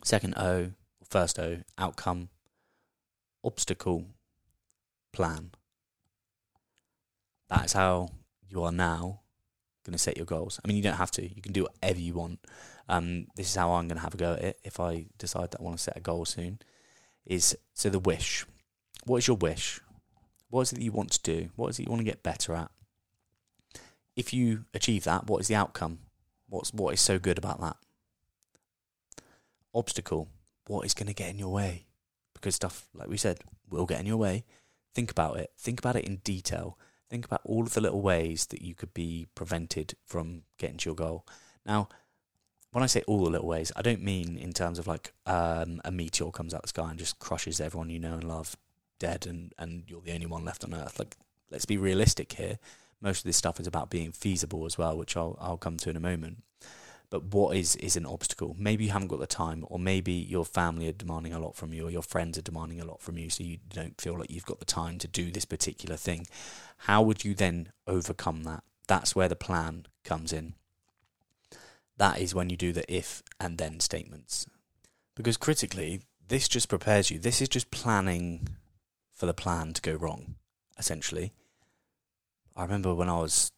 second 0.04 0.36
O, 0.38 0.72
first 1.04 1.40
O, 1.40 1.60
outcome, 1.78 2.30
obstacle, 3.44 4.06
plan. 5.12 5.52
That 7.50 7.66
is 7.66 7.74
how 7.74 8.10
you 8.48 8.64
are 8.64 8.72
now 8.72 9.22
going 9.84 9.94
to 9.94 9.98
set 9.98 10.18
your 10.18 10.26
goals. 10.26 10.60
I 10.64 10.68
mean, 10.68 10.78
you 10.78 10.84
don't 10.84 10.98
have 10.98 11.12
to. 11.12 11.24
You 11.24 11.42
can 11.42 11.54
do 11.54 11.64
whatever 11.64 12.00
you 12.00 12.14
want. 12.14 12.40
Um, 12.88 13.28
this 13.36 13.48
is 13.50 13.56
how 13.56 13.72
I'm 13.72 13.88
going 13.88 13.98
to 13.98 14.04
have 14.04 14.14
a 14.14 14.18
go 14.18 14.34
at 14.34 14.44
it 14.44 14.60
if 14.64 14.80
I 14.80 15.06
decide 15.18 15.52
that 15.52 15.60
I 15.60 15.64
want 15.64 15.78
to 15.78 15.84
set 15.84 15.98
a 15.98 16.02
goal 16.02 16.26
soon. 16.26 16.60
Is 17.26 17.56
so 17.74 17.90
the 17.90 18.00
wish. 18.00 18.46
What 19.06 19.18
is 19.18 19.28
your 19.28 19.38
wish? 19.38 19.80
What 20.50 20.62
is 20.62 20.72
it 20.72 20.76
that 20.76 20.84
you 20.84 20.92
want 20.92 21.12
to 21.12 21.22
do? 21.22 21.50
What 21.56 21.70
is 21.70 21.80
it 21.80 21.84
you 21.84 21.90
want 21.90 22.00
to 22.00 22.12
get 22.12 22.24
better 22.24 22.56
at? 22.56 22.72
If 24.16 24.34
you 24.34 24.66
achieve 24.74 25.04
that, 25.04 25.28
what 25.28 25.42
is 25.42 25.48
the 25.48 25.56
outcome? 25.56 26.00
What's 26.48 26.74
what 26.74 26.94
is 26.94 27.02
so 27.02 27.20
good 27.20 27.38
about 27.38 27.62
that? 27.62 27.78
Obstacle. 29.74 30.30
What 30.68 30.86
is 30.86 30.94
going 30.94 31.08
to 31.08 31.14
get 31.14 31.30
in 31.30 31.40
your 31.40 31.52
way? 31.52 31.86
Because 32.34 32.56
stuff, 32.56 32.88
like 32.94 33.10
we 33.10 33.18
said, 33.18 33.40
will 33.70 33.86
get 33.86 34.00
in 34.00 34.06
your 34.06 34.18
way. 34.18 34.46
Think 34.94 35.12
about 35.12 35.38
it. 35.38 35.52
Think 35.58 35.80
about 35.80 35.96
it 35.96 36.06
in 36.06 36.18
detail. 36.18 36.78
Think 37.10 37.26
about 37.26 37.42
all 37.44 37.64
of 37.64 37.74
the 37.74 37.82
little 37.82 38.02
ways 38.02 38.46
that 38.48 38.62
you 38.62 38.76
could 38.76 38.94
be 38.94 39.28
prevented 39.34 39.96
from 40.06 40.44
getting 40.58 40.78
to 40.78 40.90
your 40.90 40.96
goal. 40.96 41.26
Now, 41.66 41.90
when 42.72 42.84
I 42.84 42.88
say 42.88 43.02
all 43.08 43.24
the 43.24 43.32
little 43.32 43.48
ways, 43.48 43.72
I 43.76 43.82
don't 43.82 44.04
mean 44.04 44.38
in 44.38 44.54
terms 44.54 44.78
of 44.78 44.86
like 44.86 45.14
um, 45.26 45.82
a 45.84 45.92
meteor 45.92 46.30
comes 46.32 46.54
out 46.54 46.60
of 46.60 46.64
the 46.64 46.70
sky 46.70 46.90
and 46.90 47.00
just 47.00 47.18
crushes 47.18 47.60
everyone 47.60 47.90
you 47.90 48.00
know 48.00 48.14
and 48.14 48.24
love 48.24 48.56
dead 49.00 49.26
and, 49.26 49.54
and 49.58 49.84
you're 49.88 50.02
the 50.02 50.14
only 50.14 50.28
one 50.28 50.46
left 50.46 50.64
on 50.64 50.74
earth. 50.74 51.00
Like, 51.00 51.18
let's 51.50 51.66
be 51.66 51.78
realistic 51.78 52.34
here. 52.34 52.60
Most 53.02 53.20
of 53.20 53.24
this 53.24 53.38
stuff 53.38 53.60
is 53.60 53.68
about 53.68 53.90
being 53.90 54.12
feasible 54.12 54.66
as 54.66 54.78
well, 54.78 54.98
which 54.98 55.16
I'll 55.18 55.38
I'll 55.40 55.58
come 55.58 55.78
to 55.78 55.90
in 55.90 55.96
a 55.96 56.02
moment. 56.02 56.44
But 57.10 57.34
what 57.34 57.56
is 57.56 57.76
is 57.78 57.96
an 57.96 58.06
obstacle? 58.06 58.56
Maybe 58.60 58.86
you 58.86 58.92
haven't 58.92 59.08
got 59.08 59.20
the 59.20 59.28
time, 59.28 59.66
or 59.68 59.80
maybe 59.80 60.14
your 60.14 60.46
family 60.46 60.88
are 60.88 60.94
demanding 60.94 61.34
a 61.34 61.40
lot 61.40 61.56
from 61.56 61.74
you, 61.74 61.88
or 61.88 61.92
your 61.92 62.04
friends 62.04 62.38
are 62.38 62.44
demanding 62.44 62.80
a 62.80 62.86
lot 62.86 63.02
from 63.02 63.18
you, 63.18 63.30
so 63.30 63.44
you 63.44 63.58
don't 63.70 64.00
feel 64.00 64.18
like 64.18 64.30
you've 64.30 64.46
got 64.46 64.60
the 64.60 64.66
time 64.66 65.00
to 65.00 65.08
do 65.08 65.32
this 65.32 65.46
particular 65.46 65.96
thing. 65.96 66.28
How 66.78 67.02
would 67.02 67.26
you 67.26 67.34
then 67.34 67.72
overcome 67.88 68.44
that? 68.44 68.64
That's 68.88 69.16
where 69.16 69.28
the 69.28 69.36
plan 69.36 69.88
comes 70.04 70.32
in. 70.32 70.54
That 71.98 72.20
is 72.20 72.34
when 72.34 72.50
you 72.50 72.58
do 72.58 72.72
the 72.72 72.92
if 72.92 73.24
and 73.40 73.58
then 73.58 73.80
statements. 73.80 74.46
Because 75.16 75.36
critically, 75.36 76.02
this 76.28 76.48
just 76.48 76.70
prepares 76.70 77.12
you. 77.12 77.20
This 77.20 77.42
is 77.42 77.50
just 77.50 77.72
planning 77.72 78.50
for 79.14 79.26
the 79.26 79.34
plan 79.34 79.74
to 79.74 79.82
go 79.82 79.94
wrong, 79.96 80.36
essentially. 80.78 81.34
I 82.56 82.64
remember 82.64 82.94
when 82.94 83.10
I 83.10 83.18
was 83.18 83.52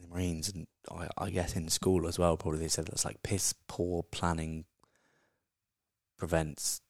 in 0.00 0.08
the 0.08 0.14
Marines 0.14 0.48
and 0.48 0.66
I, 0.90 1.08
I 1.18 1.30
guess 1.30 1.56
in 1.56 1.68
school 1.68 2.06
as 2.06 2.18
well, 2.18 2.36
probably 2.36 2.60
they 2.60 2.68
said 2.68 2.86
that's 2.86 3.04
like 3.04 3.22
piss 3.22 3.54
poor 3.68 4.02
planning 4.02 4.64
prevents 6.16 6.80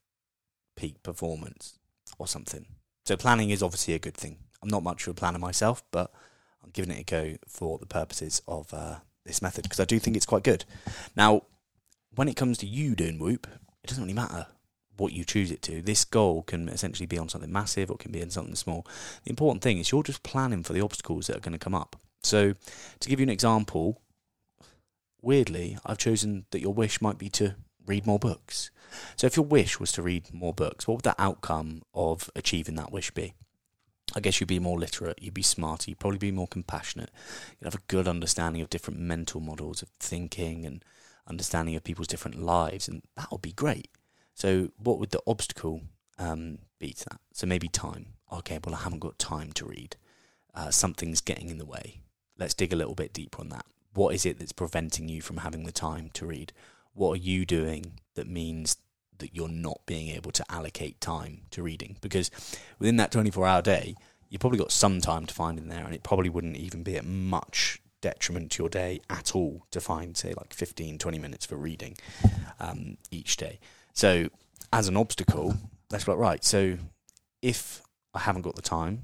peak 0.76 1.02
performance 1.02 1.78
or 2.18 2.26
something. 2.26 2.66
So 3.04 3.16
planning 3.16 3.50
is 3.50 3.62
obviously 3.62 3.94
a 3.94 3.98
good 3.98 4.14
thing. 4.16 4.38
I'm 4.62 4.68
not 4.68 4.82
much 4.82 5.06
of 5.06 5.12
a 5.12 5.14
planner 5.14 5.38
myself, 5.38 5.82
but 5.90 6.12
I'm 6.62 6.70
giving 6.70 6.90
it 6.94 7.00
a 7.00 7.04
go 7.04 7.36
for 7.48 7.78
the 7.78 7.86
purposes 7.86 8.42
of 8.46 8.72
uh, 8.74 8.96
this 9.24 9.42
method 9.42 9.64
because 9.64 9.80
I 9.80 9.84
do 9.84 9.98
think 9.98 10.16
it's 10.16 10.26
quite 10.26 10.42
good. 10.42 10.64
Now, 11.16 11.42
when 12.14 12.28
it 12.28 12.36
comes 12.36 12.58
to 12.58 12.66
you 12.66 12.94
doing 12.94 13.18
WOOP, 13.18 13.46
it 13.82 13.86
doesn't 13.86 14.02
really 14.02 14.14
matter 14.14 14.46
what 14.96 15.12
you 15.12 15.24
choose 15.24 15.50
it 15.50 15.62
to. 15.62 15.80
This 15.80 16.04
goal 16.04 16.42
can 16.42 16.68
essentially 16.68 17.06
be 17.06 17.18
on 17.18 17.28
something 17.28 17.50
massive 17.50 17.90
or 17.90 17.96
can 17.96 18.12
be 18.12 18.22
on 18.22 18.30
something 18.30 18.54
small. 18.54 18.86
The 19.24 19.30
important 19.30 19.62
thing 19.62 19.78
is 19.78 19.90
you're 19.90 20.02
just 20.02 20.22
planning 20.22 20.62
for 20.62 20.74
the 20.74 20.82
obstacles 20.82 21.26
that 21.26 21.36
are 21.36 21.40
going 21.40 21.52
to 21.52 21.58
come 21.58 21.74
up. 21.74 21.96
So, 22.22 22.54
to 23.00 23.08
give 23.08 23.20
you 23.20 23.24
an 23.24 23.30
example, 23.30 24.00
weirdly, 25.22 25.78
I've 25.84 25.98
chosen 25.98 26.46
that 26.50 26.60
your 26.60 26.74
wish 26.74 27.00
might 27.00 27.18
be 27.18 27.28
to 27.30 27.56
read 27.86 28.06
more 28.06 28.18
books. 28.18 28.70
So, 29.16 29.26
if 29.26 29.36
your 29.36 29.46
wish 29.46 29.80
was 29.80 29.92
to 29.92 30.02
read 30.02 30.32
more 30.32 30.52
books, 30.52 30.86
what 30.86 30.96
would 30.96 31.04
the 31.04 31.20
outcome 31.20 31.82
of 31.94 32.30
achieving 32.36 32.74
that 32.76 32.92
wish 32.92 33.10
be? 33.10 33.34
I 34.14 34.20
guess 34.20 34.40
you'd 34.40 34.48
be 34.48 34.58
more 34.58 34.78
literate, 34.78 35.22
you'd 35.22 35.34
be 35.34 35.42
smarter, 35.42 35.90
you'd 35.90 36.00
probably 36.00 36.18
be 36.18 36.32
more 36.32 36.48
compassionate, 36.48 37.10
you'd 37.58 37.66
have 37.66 37.76
a 37.76 37.86
good 37.86 38.08
understanding 38.08 38.60
of 38.60 38.68
different 38.68 38.98
mental 38.98 39.40
models 39.40 39.82
of 39.82 39.88
thinking 40.00 40.66
and 40.66 40.84
understanding 41.28 41.76
of 41.76 41.84
people's 41.84 42.08
different 42.08 42.42
lives, 42.42 42.88
and 42.88 43.02
that 43.16 43.30
would 43.30 43.42
be 43.42 43.52
great. 43.52 43.88
So, 44.34 44.70
what 44.76 44.98
would 44.98 45.10
the 45.10 45.22
obstacle 45.26 45.82
um, 46.18 46.58
be 46.78 46.92
to 46.92 47.04
that? 47.10 47.20
So, 47.32 47.46
maybe 47.46 47.68
time. 47.68 48.14
Okay, 48.32 48.58
well, 48.64 48.74
I 48.74 48.78
haven't 48.78 49.00
got 49.00 49.18
time 49.18 49.52
to 49.52 49.64
read. 49.64 49.96
Uh, 50.54 50.70
something's 50.70 51.20
getting 51.20 51.48
in 51.48 51.58
the 51.58 51.64
way 51.64 52.00
let's 52.40 52.54
dig 52.54 52.72
a 52.72 52.76
little 52.76 52.94
bit 52.94 53.12
deeper 53.12 53.40
on 53.40 53.50
that. 53.50 53.66
What 53.92 54.14
is 54.14 54.24
it 54.24 54.38
that's 54.38 54.52
preventing 54.52 55.08
you 55.08 55.20
from 55.20 55.38
having 55.38 55.64
the 55.64 55.72
time 55.72 56.10
to 56.14 56.26
read? 56.26 56.52
What 56.94 57.12
are 57.12 57.22
you 57.22 57.44
doing 57.44 57.92
that 58.14 58.26
means 58.26 58.78
that 59.18 59.34
you're 59.34 59.48
not 59.48 59.80
being 59.86 60.08
able 60.08 60.32
to 60.32 60.44
allocate 60.50 61.00
time 61.00 61.42
to 61.50 61.62
reading? 61.62 61.98
Because 62.00 62.30
within 62.78 62.96
that 62.96 63.12
24 63.12 63.46
hour 63.46 63.62
day, 63.62 63.94
you've 64.28 64.40
probably 64.40 64.58
got 64.58 64.72
some 64.72 65.00
time 65.00 65.26
to 65.26 65.34
find 65.34 65.58
in 65.58 65.68
there, 65.68 65.84
and 65.84 65.94
it 65.94 66.02
probably 66.02 66.30
wouldn't 66.30 66.56
even 66.56 66.82
be 66.82 66.96
at 66.96 67.04
much 67.04 67.80
detriment 68.00 68.52
to 68.52 68.62
your 68.62 68.70
day 68.70 69.00
at 69.10 69.34
all 69.34 69.66
to 69.70 69.80
find, 69.80 70.16
say, 70.16 70.32
like 70.36 70.54
15, 70.54 70.98
20 70.98 71.18
minutes 71.18 71.44
for 71.44 71.56
reading 71.56 71.96
um, 72.58 72.96
each 73.10 73.36
day. 73.36 73.58
So, 73.92 74.28
as 74.72 74.88
an 74.88 74.96
obstacle, 74.96 75.56
let's 75.90 76.06
right, 76.06 76.42
so 76.44 76.78
if 77.42 77.82
I 78.14 78.20
haven't 78.20 78.42
got 78.42 78.56
the 78.56 78.62
time, 78.62 79.02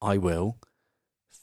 I 0.00 0.18
will 0.18 0.56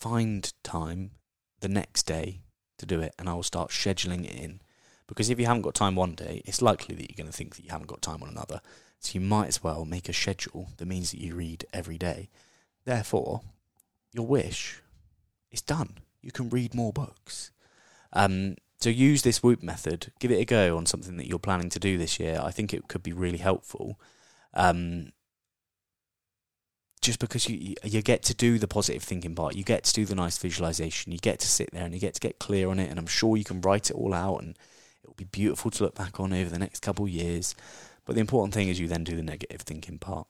find 0.01 0.51
time 0.63 1.11
the 1.59 1.69
next 1.69 2.03
day 2.03 2.41
to 2.79 2.85
do 2.85 2.99
it 3.01 3.13
and 3.19 3.29
I 3.29 3.33
will 3.35 3.43
start 3.43 3.69
scheduling 3.69 4.25
it 4.25 4.35
in. 4.35 4.59
Because 5.07 5.29
if 5.29 5.39
you 5.39 5.45
haven't 5.45 5.61
got 5.61 5.75
time 5.75 5.95
one 5.95 6.15
day, 6.15 6.41
it's 6.45 6.61
likely 6.61 6.95
that 6.95 7.09
you're 7.09 7.21
going 7.21 7.31
to 7.31 7.37
think 7.37 7.55
that 7.55 7.63
you 7.63 7.69
haven't 7.69 7.87
got 7.87 8.01
time 8.01 8.23
on 8.23 8.29
another. 8.29 8.61
So 8.99 9.11
you 9.13 9.21
might 9.21 9.47
as 9.47 9.63
well 9.63 9.85
make 9.85 10.09
a 10.09 10.13
schedule 10.13 10.69
that 10.77 10.87
means 10.87 11.11
that 11.11 11.21
you 11.21 11.35
read 11.35 11.65
every 11.71 11.97
day. 11.97 12.29
Therefore, 12.85 13.41
your 14.13 14.25
wish 14.25 14.81
is 15.51 15.61
done. 15.61 15.99
You 16.21 16.31
can 16.31 16.49
read 16.49 16.73
more 16.73 16.93
books. 16.93 17.51
Um, 18.13 18.55
so 18.79 18.89
use 18.89 19.21
this 19.21 19.43
WOOP 19.43 19.61
method. 19.61 20.11
Give 20.19 20.31
it 20.31 20.41
a 20.41 20.45
go 20.45 20.77
on 20.77 20.85
something 20.87 21.17
that 21.17 21.27
you're 21.27 21.39
planning 21.39 21.69
to 21.69 21.79
do 21.79 21.97
this 21.97 22.19
year. 22.19 22.41
I 22.43 22.51
think 22.51 22.73
it 22.73 22.87
could 22.87 23.03
be 23.03 23.13
really 23.13 23.37
helpful. 23.37 23.99
Um, 24.53 25.11
just 27.01 27.19
because 27.19 27.49
you 27.49 27.75
you 27.83 28.01
get 28.01 28.23
to 28.23 28.33
do 28.33 28.59
the 28.59 28.67
positive 28.67 29.03
thinking 29.03 29.35
part, 29.35 29.55
you 29.55 29.63
get 29.63 29.83
to 29.85 29.93
do 29.93 30.05
the 30.05 30.15
nice 30.15 30.37
visualization, 30.37 31.11
you 31.11 31.17
get 31.17 31.39
to 31.39 31.47
sit 31.47 31.71
there 31.71 31.83
and 31.83 31.93
you 31.93 31.99
get 31.99 32.13
to 32.13 32.19
get 32.19 32.39
clear 32.39 32.69
on 32.69 32.79
it, 32.79 32.89
and 32.89 32.99
I'm 32.99 33.07
sure 33.07 33.37
you 33.37 33.43
can 33.43 33.61
write 33.61 33.89
it 33.89 33.95
all 33.95 34.13
out, 34.13 34.43
and 34.43 34.57
it'll 35.03 35.15
be 35.15 35.25
beautiful 35.25 35.71
to 35.71 35.83
look 35.83 35.95
back 35.95 36.19
on 36.19 36.31
over 36.31 36.49
the 36.49 36.59
next 36.59 36.81
couple 36.81 37.05
of 37.05 37.11
years. 37.11 37.55
But 38.05 38.15
the 38.15 38.21
important 38.21 38.53
thing 38.53 38.67
is 38.67 38.79
you 38.79 38.87
then 38.87 39.03
do 39.03 39.15
the 39.15 39.23
negative 39.23 39.61
thinking 39.61 39.97
part, 39.97 40.27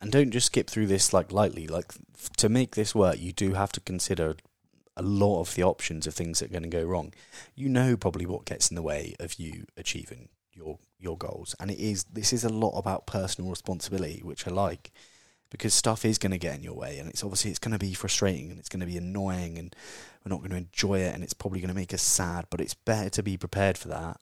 and 0.00 0.12
don't 0.12 0.30
just 0.30 0.46
skip 0.46 0.68
through 0.68 0.86
this 0.86 1.12
like 1.14 1.32
lightly. 1.32 1.66
Like 1.66 1.92
to 2.36 2.48
make 2.48 2.74
this 2.74 2.94
work, 2.94 3.18
you 3.18 3.32
do 3.32 3.54
have 3.54 3.72
to 3.72 3.80
consider 3.80 4.36
a 4.94 5.02
lot 5.02 5.40
of 5.40 5.54
the 5.54 5.62
options 5.62 6.06
of 6.06 6.14
things 6.14 6.40
that 6.40 6.50
are 6.50 6.52
going 6.52 6.62
to 6.62 6.68
go 6.68 6.84
wrong. 6.84 7.14
You 7.54 7.70
know 7.70 7.96
probably 7.96 8.26
what 8.26 8.44
gets 8.44 8.70
in 8.70 8.74
the 8.74 8.82
way 8.82 9.14
of 9.18 9.34
you 9.34 9.64
achieving 9.78 10.28
your 10.52 10.78
your 10.98 11.16
goals, 11.16 11.54
and 11.58 11.70
it 11.70 11.78
is 11.78 12.04
this 12.04 12.34
is 12.34 12.44
a 12.44 12.50
lot 12.50 12.76
about 12.76 13.06
personal 13.06 13.48
responsibility, 13.48 14.20
which 14.22 14.46
I 14.46 14.50
like 14.50 14.90
because 15.52 15.74
stuff 15.74 16.04
is 16.04 16.18
going 16.18 16.32
to 16.32 16.38
get 16.38 16.56
in 16.56 16.62
your 16.62 16.74
way 16.74 16.98
and 16.98 17.08
it's 17.10 17.22
obviously 17.22 17.50
it's 17.50 17.60
going 17.60 17.72
to 17.72 17.78
be 17.78 17.92
frustrating 17.92 18.50
and 18.50 18.58
it's 18.58 18.70
going 18.70 18.80
to 18.80 18.86
be 18.86 18.96
annoying 18.96 19.58
and 19.58 19.76
we're 20.24 20.30
not 20.30 20.38
going 20.38 20.50
to 20.50 20.56
enjoy 20.56 20.98
it 20.98 21.14
and 21.14 21.22
it's 21.22 21.34
probably 21.34 21.60
going 21.60 21.68
to 21.68 21.74
make 21.74 21.92
us 21.92 22.02
sad 22.02 22.46
but 22.50 22.60
it's 22.60 22.74
better 22.74 23.10
to 23.10 23.22
be 23.22 23.36
prepared 23.36 23.76
for 23.76 23.88
that 23.88 24.18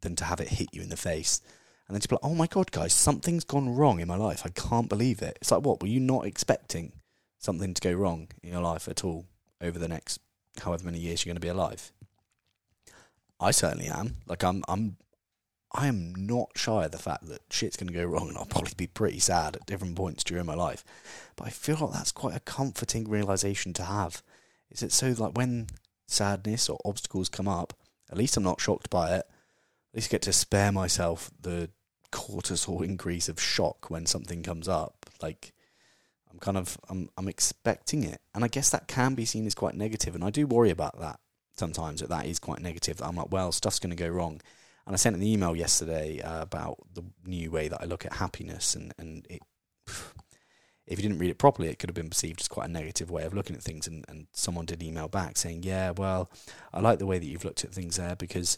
than 0.00 0.14
to 0.16 0.24
have 0.24 0.40
it 0.40 0.48
hit 0.48 0.68
you 0.72 0.80
in 0.80 0.88
the 0.88 0.96
face. 0.96 1.40
And 1.86 1.94
then 1.94 2.00
to 2.00 2.08
be 2.08 2.14
like 2.14 2.24
oh 2.24 2.34
my 2.34 2.46
god 2.46 2.70
guys 2.70 2.92
something's 2.92 3.44
gone 3.44 3.74
wrong 3.74 4.00
in 4.00 4.08
my 4.08 4.16
life. 4.16 4.42
I 4.44 4.50
can't 4.50 4.88
believe 4.88 5.20
it. 5.20 5.38
It's 5.40 5.50
like 5.50 5.62
what? 5.62 5.82
Were 5.82 5.88
you 5.88 6.00
not 6.00 6.26
expecting 6.26 6.92
something 7.38 7.74
to 7.74 7.80
go 7.80 7.92
wrong 7.92 8.28
in 8.42 8.52
your 8.52 8.62
life 8.62 8.88
at 8.88 9.04
all 9.04 9.26
over 9.60 9.78
the 9.78 9.88
next 9.88 10.20
however 10.62 10.84
many 10.84 10.98
years 10.98 11.24
you're 11.24 11.30
going 11.30 11.40
to 11.40 11.44
be 11.44 11.48
alive? 11.48 11.92
I 13.40 13.50
certainly 13.50 13.86
am. 13.86 14.16
Like 14.26 14.44
i'm 14.44 14.62
i'm 14.68 14.96
I 15.72 15.86
am 15.86 16.14
not 16.16 16.52
shy 16.56 16.86
of 16.86 16.92
the 16.92 16.98
fact 16.98 17.28
that 17.28 17.42
shit's 17.50 17.76
going 17.76 17.88
to 17.88 17.98
go 17.98 18.04
wrong 18.04 18.28
and 18.28 18.38
I'll 18.38 18.46
probably 18.46 18.72
be 18.76 18.86
pretty 18.86 19.18
sad 19.18 19.56
at 19.56 19.66
different 19.66 19.96
points 19.96 20.24
during 20.24 20.46
my 20.46 20.54
life. 20.54 20.84
But 21.36 21.48
I 21.48 21.50
feel 21.50 21.76
like 21.76 21.92
that's 21.92 22.12
quite 22.12 22.36
a 22.36 22.40
comforting 22.40 23.08
realization 23.08 23.74
to 23.74 23.82
have. 23.84 24.22
Is 24.70 24.82
it 24.82 24.92
so 24.92 25.14
like 25.18 25.36
when 25.36 25.66
sadness 26.06 26.68
or 26.68 26.80
obstacles 26.84 27.28
come 27.28 27.48
up, 27.48 27.74
at 28.10 28.16
least 28.16 28.36
I'm 28.36 28.42
not 28.42 28.60
shocked 28.60 28.90
by 28.90 29.16
it. 29.16 29.26
At 29.92 29.94
least 29.94 30.10
I 30.10 30.12
get 30.12 30.22
to 30.22 30.32
spare 30.32 30.72
myself 30.72 31.30
the 31.40 31.70
cortisol 32.10 32.82
increase 32.82 33.28
of 33.28 33.40
shock 33.40 33.90
when 33.90 34.06
something 34.06 34.42
comes 34.42 34.68
up. 34.68 35.06
Like 35.20 35.52
I'm 36.30 36.38
kind 36.38 36.56
of 36.56 36.78
I'm 36.88 37.10
I'm 37.16 37.28
expecting 37.28 38.04
it, 38.04 38.20
and 38.34 38.44
I 38.44 38.48
guess 38.48 38.70
that 38.70 38.88
can 38.88 39.14
be 39.14 39.24
seen 39.24 39.46
as 39.46 39.54
quite 39.54 39.74
negative, 39.74 40.14
and 40.14 40.24
I 40.24 40.30
do 40.30 40.46
worry 40.46 40.70
about 40.70 40.98
that 41.00 41.20
sometimes. 41.56 42.00
That 42.00 42.08
that 42.10 42.26
is 42.26 42.38
quite 42.38 42.60
negative. 42.60 42.98
That 42.98 43.06
I'm 43.06 43.16
like, 43.16 43.30
well, 43.30 43.52
stuff's 43.52 43.78
going 43.78 43.94
to 43.94 43.96
go 43.96 44.08
wrong. 44.08 44.40
And 44.88 44.94
I 44.94 44.96
sent 44.96 45.14
an 45.14 45.22
email 45.22 45.54
yesterday 45.54 46.22
uh, 46.22 46.40
about 46.40 46.78
the 46.94 47.04
new 47.26 47.50
way 47.50 47.68
that 47.68 47.82
I 47.82 47.84
look 47.84 48.06
at 48.06 48.14
happiness, 48.14 48.74
and 48.74 48.94
and 48.98 49.26
it. 49.28 49.42
If 50.86 50.98
you 50.98 51.02
didn't 51.02 51.18
read 51.18 51.28
it 51.28 51.36
properly, 51.36 51.68
it 51.68 51.78
could 51.78 51.90
have 51.90 51.94
been 51.94 52.08
perceived 52.08 52.40
as 52.40 52.48
quite 52.48 52.70
a 52.70 52.72
negative 52.72 53.10
way 53.10 53.24
of 53.24 53.34
looking 53.34 53.54
at 53.54 53.62
things. 53.62 53.86
And, 53.86 54.06
and 54.08 54.26
someone 54.32 54.64
did 54.64 54.82
email 54.82 55.06
back 55.06 55.36
saying, 55.36 55.62
Yeah, 55.62 55.90
well, 55.90 56.30
I 56.72 56.80
like 56.80 56.98
the 56.98 57.04
way 57.04 57.18
that 57.18 57.26
you've 57.26 57.44
looked 57.44 57.62
at 57.62 57.74
things 57.74 57.98
there 57.98 58.16
because 58.16 58.56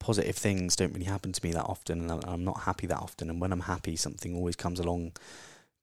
positive 0.00 0.34
things 0.34 0.74
don't 0.74 0.92
really 0.92 1.04
happen 1.04 1.30
to 1.30 1.46
me 1.46 1.52
that 1.52 1.66
often, 1.66 2.10
and 2.10 2.24
I'm 2.26 2.42
not 2.42 2.62
happy 2.62 2.88
that 2.88 2.98
often. 2.98 3.30
And 3.30 3.40
when 3.40 3.52
I'm 3.52 3.60
happy, 3.60 3.94
something 3.94 4.34
always 4.34 4.56
comes 4.56 4.80
along 4.80 5.12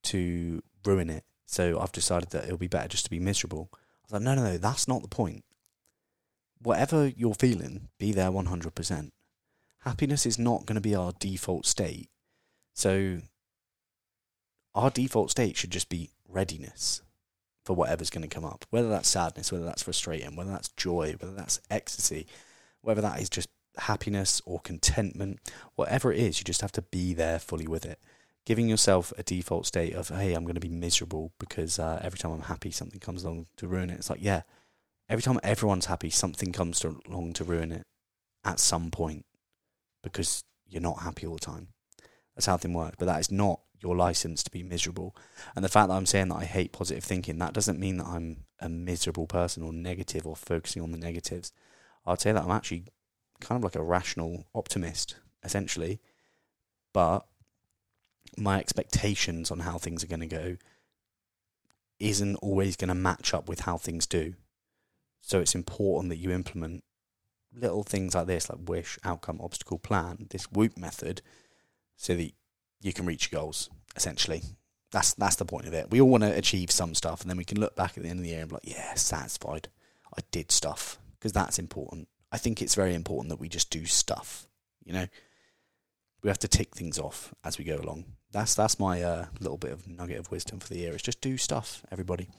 to 0.03 0.61
ruin 0.83 1.09
it. 1.09 1.23
So 1.45 1.79
I've 1.79 1.93
decided 1.93 2.31
that 2.31 2.43
it'll 2.43 2.57
be 2.57 2.67
better 2.67 2.89
just 2.89 3.05
to 3.05 3.09
be 3.09 3.21
miserable. 3.21 3.69
I 3.71 3.77
was 4.03 4.11
like, 4.11 4.21
no, 4.23 4.35
no, 4.35 4.43
no, 4.43 4.57
that's 4.57 4.89
not 4.89 5.01
the 5.01 5.07
point. 5.07 5.45
Whatever 6.61 7.07
you're 7.07 7.33
feeling, 7.33 7.87
be 7.97 8.11
there 8.11 8.31
100%. 8.31 9.11
Happiness 9.81 10.25
is 10.25 10.37
not 10.37 10.65
going 10.65 10.75
to 10.75 10.81
be 10.81 10.95
our 10.95 11.13
default 11.19 11.65
state. 11.65 12.09
So 12.73 13.19
our 14.75 14.89
default 14.89 15.31
state 15.31 15.57
should 15.57 15.71
just 15.71 15.89
be 15.89 16.11
readiness 16.27 17.01
for 17.65 17.75
whatever's 17.75 18.09
going 18.09 18.27
to 18.27 18.33
come 18.33 18.45
up. 18.45 18.65
Whether 18.69 18.89
that's 18.89 19.09
sadness, 19.09 19.51
whether 19.51 19.65
that's 19.65 19.83
frustrating, 19.83 20.35
whether 20.35 20.51
that's 20.51 20.69
joy, 20.69 21.15
whether 21.19 21.33
that's 21.33 21.61
ecstasy, 21.69 22.27
whether 22.81 23.01
that 23.01 23.21
is 23.21 23.29
just 23.29 23.49
happiness 23.77 24.41
or 24.45 24.59
contentment, 24.59 25.39
whatever 25.75 26.11
it 26.11 26.19
is, 26.19 26.39
you 26.39 26.43
just 26.43 26.61
have 26.61 26.71
to 26.73 26.81
be 26.81 27.13
there 27.13 27.39
fully 27.39 27.67
with 27.67 27.85
it. 27.85 27.99
Giving 28.45 28.67
yourself 28.67 29.13
a 29.17 29.23
default 29.23 29.65
state 29.65 29.93
of, 29.93 30.09
hey, 30.09 30.33
I'm 30.33 30.43
going 30.43 30.55
to 30.55 30.61
be 30.61 30.69
miserable 30.69 31.31
because 31.39 31.77
uh, 31.77 31.99
every 32.03 32.17
time 32.17 32.31
I'm 32.31 32.41
happy, 32.41 32.71
something 32.71 32.99
comes 32.99 33.23
along 33.23 33.47
to 33.57 33.67
ruin 33.67 33.89
it. 33.89 33.95
It's 33.95 34.09
like, 34.09 34.23
yeah, 34.23 34.41
every 35.07 35.21
time 35.21 35.39
everyone's 35.43 35.85
happy, 35.85 36.09
something 36.09 36.51
comes 36.51 36.83
along 36.83 37.33
to 37.33 37.43
ruin 37.43 37.71
it 37.71 37.85
at 38.43 38.59
some 38.59 38.89
point 38.89 39.25
because 40.03 40.43
you're 40.67 40.81
not 40.81 41.01
happy 41.01 41.25
all 41.25 41.35
the 41.35 41.39
time. 41.39 41.69
That's 42.35 42.45
how 42.45 42.57
things 42.57 42.75
work. 42.75 42.95
But 42.97 43.05
that 43.05 43.19
is 43.19 43.31
not 43.31 43.59
your 43.81 43.95
license 43.95 44.43
to 44.43 44.51
be 44.51 44.63
miserable. 44.63 45.15
And 45.55 45.63
the 45.63 45.69
fact 45.69 45.89
that 45.89 45.95
I'm 45.95 46.05
saying 46.05 46.29
that 46.29 46.35
I 46.35 46.45
hate 46.45 46.71
positive 46.71 47.03
thinking, 47.03 47.37
that 47.39 47.53
doesn't 47.53 47.79
mean 47.79 47.97
that 47.97 48.07
I'm 48.07 48.45
a 48.59 48.69
miserable 48.69 49.27
person 49.27 49.63
or 49.63 49.73
negative 49.73 50.25
or 50.27 50.35
focusing 50.35 50.81
on 50.81 50.91
the 50.91 50.97
negatives. 50.97 51.51
I'd 52.05 52.21
say 52.21 52.31
that 52.31 52.43
I'm 52.43 52.51
actually 52.51 52.85
kind 53.39 53.57
of 53.57 53.63
like 53.63 53.75
a 53.75 53.83
rational 53.83 54.47
optimist, 54.53 55.15
essentially. 55.43 55.99
But 56.93 57.25
my 58.37 58.59
expectations 58.59 59.51
on 59.51 59.59
how 59.59 59.77
things 59.77 60.03
are 60.03 60.07
going 60.07 60.19
to 60.21 60.25
go 60.27 60.57
isn't 61.99 62.35
always 62.37 62.75
going 62.75 62.89
to 62.89 62.95
match 62.95 63.33
up 63.33 63.49
with 63.49 63.61
how 63.61 63.77
things 63.77 64.05
do. 64.05 64.35
So 65.21 65.39
it's 65.39 65.55
important 65.55 66.09
that 66.09 66.17
you 66.17 66.31
implement 66.31 66.83
little 67.53 67.83
things 67.83 68.15
like 68.15 68.27
this, 68.27 68.49
like 68.49 68.59
wish, 68.67 68.97
outcome, 69.03 69.39
obstacle, 69.41 69.79
plan, 69.79 70.27
this 70.29 70.47
WOOP 70.47 70.77
method, 70.77 71.21
so 71.95 72.15
that 72.15 72.31
you 72.81 72.93
can 72.93 73.05
reach 73.05 73.31
your 73.31 73.41
goals. 73.41 73.69
Essentially, 73.95 74.43
that's 74.91 75.13
that's 75.13 75.35
the 75.35 75.45
point 75.45 75.67
of 75.67 75.73
it. 75.73 75.89
We 75.89 76.01
all 76.01 76.09
want 76.09 76.23
to 76.23 76.35
achieve 76.35 76.71
some 76.71 76.95
stuff, 76.95 77.21
and 77.21 77.29
then 77.29 77.37
we 77.37 77.45
can 77.45 77.59
look 77.59 77.75
back 77.75 77.97
at 77.97 78.03
the 78.03 78.09
end 78.09 78.19
of 78.19 78.23
the 78.23 78.29
year 78.29 78.41
and 78.41 78.49
be 78.49 78.55
like, 78.55 78.67
"Yeah, 78.67 78.93
satisfied. 78.95 79.69
I 80.15 80.21
did 80.31 80.51
stuff," 80.51 80.99
because 81.13 81.33
that's 81.33 81.59
important. 81.59 82.07
I 82.31 82.37
think 82.37 82.61
it's 82.61 82.75
very 82.75 82.93
important 82.93 83.29
that 83.29 83.39
we 83.39 83.49
just 83.49 83.69
do 83.69 83.85
stuff. 83.85 84.47
You 84.83 84.93
know, 84.93 85.07
we 86.23 86.29
have 86.29 86.39
to 86.39 86.47
tick 86.47 86.75
things 86.75 86.99
off 86.99 87.33
as 87.43 87.57
we 87.57 87.65
go 87.65 87.77
along. 87.77 88.05
That's 88.31 88.55
that's 88.55 88.79
my 88.79 89.01
uh, 89.01 89.25
little 89.39 89.57
bit 89.57 89.71
of 89.71 89.87
nugget 89.87 90.19
of 90.19 90.31
wisdom 90.31 90.59
for 90.59 90.69
the 90.69 90.79
year. 90.79 90.93
Is 90.93 91.01
just 91.01 91.21
do 91.21 91.37
stuff, 91.37 91.83
everybody. 91.91 92.29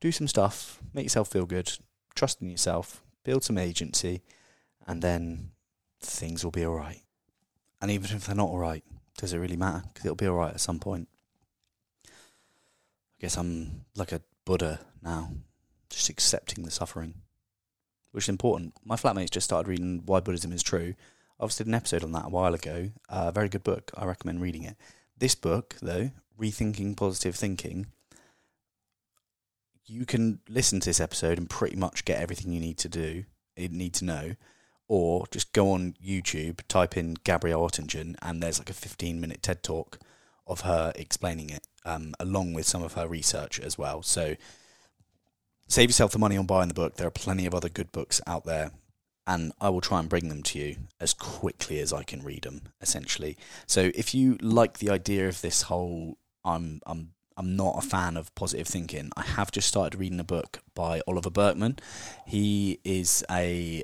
Do 0.00 0.10
some 0.10 0.26
stuff, 0.26 0.80
make 0.92 1.04
yourself 1.04 1.28
feel 1.28 1.46
good, 1.46 1.72
trust 2.16 2.42
in 2.42 2.50
yourself, 2.50 3.02
build 3.24 3.44
some 3.44 3.58
agency, 3.58 4.22
and 4.86 5.02
then 5.02 5.50
things 6.00 6.44
will 6.44 6.50
be 6.50 6.64
all 6.64 6.74
right. 6.74 7.02
And 7.80 7.90
even 7.90 8.16
if 8.16 8.26
they're 8.26 8.34
not 8.36 8.48
all 8.48 8.58
right, 8.58 8.84
does 9.18 9.32
it 9.32 9.38
really 9.38 9.56
matter? 9.56 9.82
Because 9.88 10.04
it'll 10.04 10.16
be 10.16 10.26
all 10.26 10.36
right 10.36 10.54
at 10.54 10.60
some 10.60 10.78
point. 10.78 11.08
I 12.06 12.10
guess 13.20 13.36
I'm 13.36 13.84
like 13.96 14.12
a 14.12 14.22
Buddha 14.44 14.80
now, 15.02 15.30
just 15.88 16.08
accepting 16.08 16.64
the 16.64 16.70
suffering 16.70 17.14
which 18.12 18.26
is 18.26 18.28
important. 18.28 18.74
My 18.84 18.96
flatmates 18.96 19.30
just 19.30 19.44
started 19.44 19.68
reading 19.68 20.02
Why 20.06 20.20
Buddhism 20.20 20.52
is 20.52 20.62
True. 20.62 20.94
I 21.40 21.44
obviously 21.44 21.64
did 21.64 21.70
an 21.70 21.74
episode 21.74 22.04
on 22.04 22.12
that 22.12 22.26
a 22.26 22.30
while 22.30 22.54
ago. 22.54 22.90
A 23.08 23.14
uh, 23.14 23.30
very 23.32 23.48
good 23.48 23.64
book. 23.64 23.90
I 23.96 24.04
recommend 24.04 24.40
reading 24.40 24.62
it. 24.62 24.76
This 25.18 25.34
book, 25.34 25.76
though, 25.82 26.12
Rethinking 26.38 26.96
Positive 26.96 27.34
Thinking, 27.34 27.86
you 29.86 30.06
can 30.06 30.40
listen 30.48 30.80
to 30.80 30.90
this 30.90 31.00
episode 31.00 31.38
and 31.38 31.48
pretty 31.48 31.76
much 31.76 32.04
get 32.04 32.20
everything 32.20 32.52
you 32.52 32.60
need 32.60 32.78
to 32.78 32.88
do, 32.88 33.24
you 33.56 33.68
need 33.68 33.94
to 33.94 34.04
know, 34.04 34.34
or 34.88 35.26
just 35.30 35.52
go 35.52 35.70
on 35.72 35.94
YouTube, 36.04 36.60
type 36.68 36.96
in 36.96 37.14
Gabrielle 37.24 37.68
Oettingen, 37.68 38.16
and 38.22 38.42
there's 38.42 38.58
like 38.58 38.70
a 38.70 38.74
15 38.74 39.20
minute 39.20 39.42
TED 39.42 39.62
talk 39.62 39.98
of 40.46 40.62
her 40.62 40.92
explaining 40.96 41.50
it, 41.50 41.66
um, 41.84 42.14
along 42.20 42.52
with 42.52 42.66
some 42.66 42.82
of 42.82 42.94
her 42.94 43.06
research 43.06 43.60
as 43.60 43.78
well. 43.78 44.02
So 44.02 44.36
save 45.68 45.88
yourself 45.88 46.12
the 46.12 46.18
money 46.18 46.36
on 46.36 46.46
buying 46.46 46.68
the 46.68 46.74
book. 46.74 46.96
There 46.96 47.06
are 47.06 47.12
plenty 47.12 47.46
of 47.46 47.54
other 47.54 47.68
good 47.68 47.92
books 47.92 48.20
out 48.26 48.44
there, 48.44 48.72
and 49.26 49.52
I 49.60 49.70
will 49.70 49.80
try 49.80 50.00
and 50.00 50.08
bring 50.08 50.28
them 50.28 50.42
to 50.44 50.58
you 50.58 50.76
as 51.00 51.14
quickly 51.14 51.78
as 51.78 51.92
I 51.92 52.02
can 52.02 52.22
read 52.22 52.42
them. 52.42 52.62
Essentially, 52.80 53.36
so 53.66 53.90
if 53.94 54.14
you 54.14 54.36
like 54.40 54.78
the 54.78 54.90
idea 54.90 55.28
of 55.28 55.40
this 55.40 55.62
whole, 55.62 56.18
I'm 56.44 56.80
I'm 56.86 57.10
I'm 57.42 57.56
not 57.56 57.76
a 57.76 57.84
fan 57.84 58.16
of 58.16 58.32
positive 58.36 58.68
thinking. 58.68 59.10
I 59.16 59.22
have 59.22 59.50
just 59.50 59.66
started 59.66 59.98
reading 59.98 60.20
a 60.20 60.24
book 60.24 60.60
by 60.76 61.00
Oliver 61.08 61.28
Burkeman. 61.28 61.80
He 62.24 62.78
is 62.84 63.24
a 63.28 63.82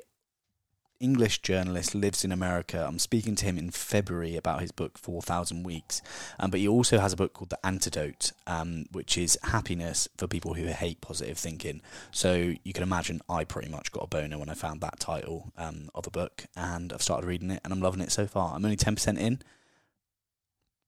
English 1.01 1.41
journalist, 1.41 1.93
lives 1.93 2.23
in 2.23 2.31
America. 2.31 2.85
I'm 2.87 2.99
speaking 2.99 3.35
to 3.35 3.45
him 3.45 3.57
in 3.57 3.69
February 3.71 4.37
about 4.37 4.61
his 4.61 4.71
book, 4.71 4.97
4,000 4.97 5.63
Weeks. 5.63 6.01
Um, 6.39 6.51
but 6.51 6.61
he 6.61 6.69
also 6.69 6.99
has 6.99 7.11
a 7.11 7.17
book 7.17 7.33
called 7.33 7.49
The 7.49 7.65
Antidote, 7.65 8.31
um, 8.47 8.85
which 8.93 9.17
is 9.17 9.37
happiness 9.43 10.07
for 10.15 10.25
people 10.27 10.53
who 10.53 10.67
hate 10.67 11.01
positive 11.01 11.37
thinking. 11.37 11.81
So 12.11 12.53
you 12.63 12.71
can 12.71 12.83
imagine 12.83 13.19
I 13.29 13.43
pretty 13.43 13.67
much 13.67 13.91
got 13.91 14.05
a 14.05 14.07
boner 14.07 14.37
when 14.37 14.49
I 14.49 14.53
found 14.53 14.79
that 14.79 15.01
title 15.01 15.51
um, 15.57 15.89
of 15.93 16.07
a 16.07 16.11
book, 16.11 16.45
and 16.55 16.93
I've 16.93 17.03
started 17.03 17.27
reading 17.27 17.51
it, 17.51 17.59
and 17.65 17.73
I'm 17.73 17.81
loving 17.81 17.99
it 17.99 18.13
so 18.13 18.25
far. 18.25 18.55
I'm 18.55 18.63
only 18.63 18.77
10% 18.77 19.17
in. 19.17 19.41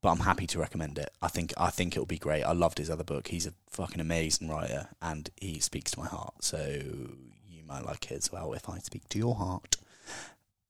But 0.01 0.11
I'm 0.11 0.19
happy 0.19 0.47
to 0.47 0.59
recommend 0.59 0.97
it. 0.97 1.11
I 1.21 1.27
think 1.27 1.53
I 1.57 1.69
think 1.69 1.93
it'll 1.93 2.05
be 2.05 2.17
great. 2.17 2.43
I 2.43 2.53
loved 2.53 2.79
his 2.79 2.89
other 2.89 3.03
book. 3.03 3.27
He's 3.27 3.45
a 3.45 3.53
fucking 3.69 4.01
amazing 4.01 4.49
writer, 4.49 4.89
and 5.01 5.29
he 5.39 5.59
speaks 5.59 5.91
to 5.91 5.99
my 5.99 6.07
heart. 6.07 6.43
So 6.43 6.57
you 7.47 7.63
might 7.65 7.85
like 7.85 8.11
it 8.11 8.17
as 8.17 8.31
well 8.31 8.53
if 8.53 8.67
I 8.67 8.79
speak 8.79 9.07
to 9.09 9.19
your 9.19 9.35
heart 9.35 9.77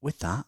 with 0.01 0.19
that, 0.19 0.45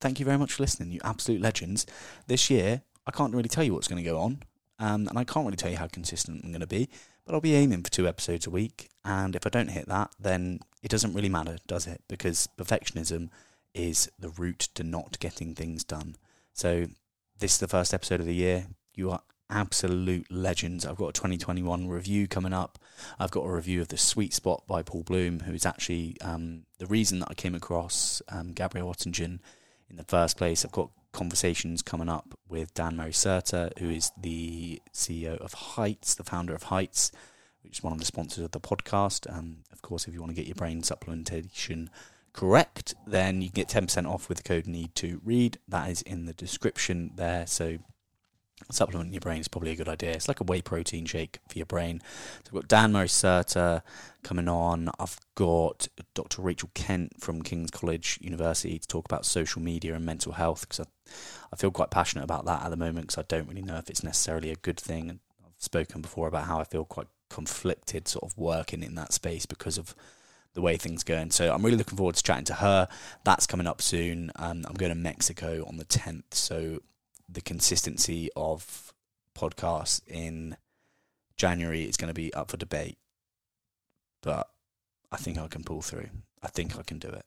thank 0.00 0.18
you 0.18 0.24
very 0.24 0.38
much 0.38 0.54
for 0.54 0.62
listening, 0.62 0.90
you 0.90 1.00
absolute 1.04 1.40
legends. 1.40 1.86
This 2.26 2.50
year, 2.50 2.82
I 3.06 3.10
can't 3.10 3.34
really 3.34 3.48
tell 3.48 3.64
you 3.64 3.74
what's 3.74 3.88
going 3.88 4.02
to 4.02 4.10
go 4.10 4.18
on, 4.18 4.42
um, 4.78 5.08
and 5.08 5.18
I 5.18 5.24
can't 5.24 5.44
really 5.44 5.56
tell 5.56 5.70
you 5.70 5.76
how 5.76 5.86
consistent 5.86 6.42
I'm 6.44 6.50
going 6.50 6.60
to 6.60 6.66
be, 6.66 6.88
but 7.24 7.34
I'll 7.34 7.40
be 7.40 7.54
aiming 7.54 7.82
for 7.82 7.90
two 7.90 8.08
episodes 8.08 8.46
a 8.46 8.50
week. 8.50 8.88
And 9.04 9.36
if 9.36 9.46
I 9.46 9.50
don't 9.50 9.70
hit 9.70 9.86
that, 9.88 10.12
then 10.18 10.60
it 10.82 10.90
doesn't 10.90 11.12
really 11.14 11.28
matter, 11.28 11.58
does 11.66 11.86
it? 11.86 12.02
Because 12.08 12.48
perfectionism 12.56 13.28
is 13.74 14.10
the 14.18 14.30
route 14.30 14.68
to 14.74 14.82
not 14.82 15.18
getting 15.18 15.54
things 15.54 15.84
done. 15.84 16.16
So, 16.52 16.86
this 17.38 17.52
is 17.52 17.58
the 17.58 17.68
first 17.68 17.94
episode 17.94 18.20
of 18.20 18.26
the 18.26 18.34
year. 18.34 18.66
You 18.94 19.10
are 19.10 19.20
absolute 19.50 20.30
legends. 20.30 20.84
I've 20.84 20.96
got 20.96 21.08
a 21.08 21.12
2021 21.12 21.88
review 21.88 22.26
coming 22.26 22.52
up. 22.52 22.78
I've 23.18 23.30
got 23.30 23.42
a 23.42 23.52
review 23.52 23.80
of 23.80 23.88
The 23.88 23.96
Sweet 23.96 24.34
Spot 24.34 24.62
by 24.66 24.82
Paul 24.82 25.04
Bloom, 25.04 25.40
who 25.40 25.54
is 25.54 25.64
actually 25.64 26.16
um, 26.20 26.64
the 26.78 26.86
reason 26.86 27.20
that 27.20 27.28
I 27.30 27.34
came 27.34 27.54
across 27.54 28.20
um, 28.28 28.52
Gabrielle 28.52 28.92
Oettingen 28.92 29.38
in 29.88 29.96
the 29.96 30.04
first 30.04 30.36
place. 30.36 30.64
I've 30.64 30.72
got 30.72 30.90
conversations 31.12 31.80
coming 31.80 32.08
up 32.08 32.36
with 32.48 32.74
Dan 32.74 32.96
Murray-Serter, 32.96 33.78
who 33.78 33.88
is 33.88 34.10
the 34.20 34.82
CEO 34.92 35.38
of 35.38 35.54
Heights, 35.54 36.14
the 36.14 36.24
founder 36.24 36.54
of 36.54 36.64
Heights, 36.64 37.12
which 37.62 37.78
is 37.78 37.82
one 37.84 37.92
of 37.92 38.00
the 38.00 38.04
sponsors 38.04 38.44
of 38.44 38.50
the 38.50 38.60
podcast. 38.60 39.32
Um, 39.32 39.58
of 39.72 39.80
course, 39.82 40.08
if 40.08 40.14
you 40.14 40.20
want 40.20 40.30
to 40.30 40.36
get 40.36 40.46
your 40.46 40.56
brain 40.56 40.82
supplementation 40.82 41.88
correct, 42.38 42.94
then 43.04 43.42
you 43.42 43.50
can 43.50 43.64
get 43.64 43.68
10% 43.68 44.08
off 44.08 44.28
with 44.28 44.38
the 44.38 44.44
code 44.44 44.68
NEED 44.68 44.94
to 44.94 45.20
read. 45.24 45.58
That 45.66 45.90
is 45.90 46.02
in 46.02 46.26
the 46.26 46.32
description 46.32 47.10
there. 47.16 47.48
So 47.48 47.78
supplementing 48.70 49.12
your 49.12 49.20
brain 49.20 49.40
is 49.40 49.48
probably 49.48 49.72
a 49.72 49.76
good 49.76 49.88
idea. 49.88 50.12
It's 50.12 50.28
like 50.28 50.38
a 50.38 50.44
whey 50.44 50.62
protein 50.62 51.04
shake 51.04 51.40
for 51.48 51.58
your 51.58 51.66
brain. 51.66 52.00
So 52.44 52.50
I've 52.50 52.52
got 52.52 52.68
Dan 52.68 52.92
Murray 52.92 53.08
coming 54.22 54.46
on. 54.46 54.88
I've 55.00 55.18
got 55.34 55.88
Dr. 56.14 56.42
Rachel 56.42 56.70
Kent 56.74 57.20
from 57.20 57.42
King's 57.42 57.72
College 57.72 58.20
University 58.22 58.78
to 58.78 58.86
talk 58.86 59.06
about 59.06 59.26
social 59.26 59.60
media 59.60 59.96
and 59.96 60.06
mental 60.06 60.34
health 60.34 60.60
because 60.60 60.78
I, 60.78 60.84
I 61.52 61.56
feel 61.56 61.72
quite 61.72 61.90
passionate 61.90 62.22
about 62.22 62.44
that 62.44 62.62
at 62.62 62.70
the 62.70 62.76
moment 62.76 63.08
because 63.08 63.18
I 63.18 63.26
don't 63.26 63.48
really 63.48 63.62
know 63.62 63.78
if 63.78 63.90
it's 63.90 64.04
necessarily 64.04 64.52
a 64.52 64.56
good 64.56 64.78
thing. 64.78 65.10
And 65.10 65.18
I've 65.44 65.60
spoken 65.60 66.02
before 66.02 66.28
about 66.28 66.44
how 66.44 66.60
I 66.60 66.64
feel 66.64 66.84
quite 66.84 67.08
conflicted 67.30 68.06
sort 68.06 68.30
of 68.30 68.38
working 68.38 68.84
in 68.84 68.94
that 68.94 69.12
space 69.12 69.44
because 69.44 69.76
of 69.76 69.96
the 70.58 70.62
way 70.62 70.76
things 70.76 71.04
go. 71.04 71.14
And 71.14 71.32
So 71.32 71.54
I'm 71.54 71.64
really 71.64 71.76
looking 71.76 71.96
forward 71.96 72.16
to 72.16 72.22
chatting 72.22 72.46
to 72.46 72.54
her. 72.54 72.88
That's 73.22 73.46
coming 73.46 73.68
up 73.68 73.80
soon. 73.80 74.32
Um, 74.34 74.64
I'm 74.66 74.74
going 74.74 74.90
to 74.90 74.96
Mexico 74.96 75.64
on 75.68 75.76
the 75.76 75.84
10th. 75.84 76.24
So 76.32 76.80
the 77.28 77.40
consistency 77.40 78.28
of 78.34 78.92
podcasts 79.36 80.00
in 80.08 80.56
January 81.36 81.84
is 81.84 81.96
going 81.96 82.08
to 82.08 82.14
be 82.14 82.34
up 82.34 82.50
for 82.50 82.56
debate. 82.56 82.98
But 84.20 84.50
I 85.12 85.16
think 85.16 85.38
I 85.38 85.46
can 85.46 85.62
pull 85.62 85.80
through. 85.80 86.08
I 86.42 86.48
think 86.48 86.76
I 86.76 86.82
can 86.82 86.98
do 86.98 87.06
it. 87.06 87.24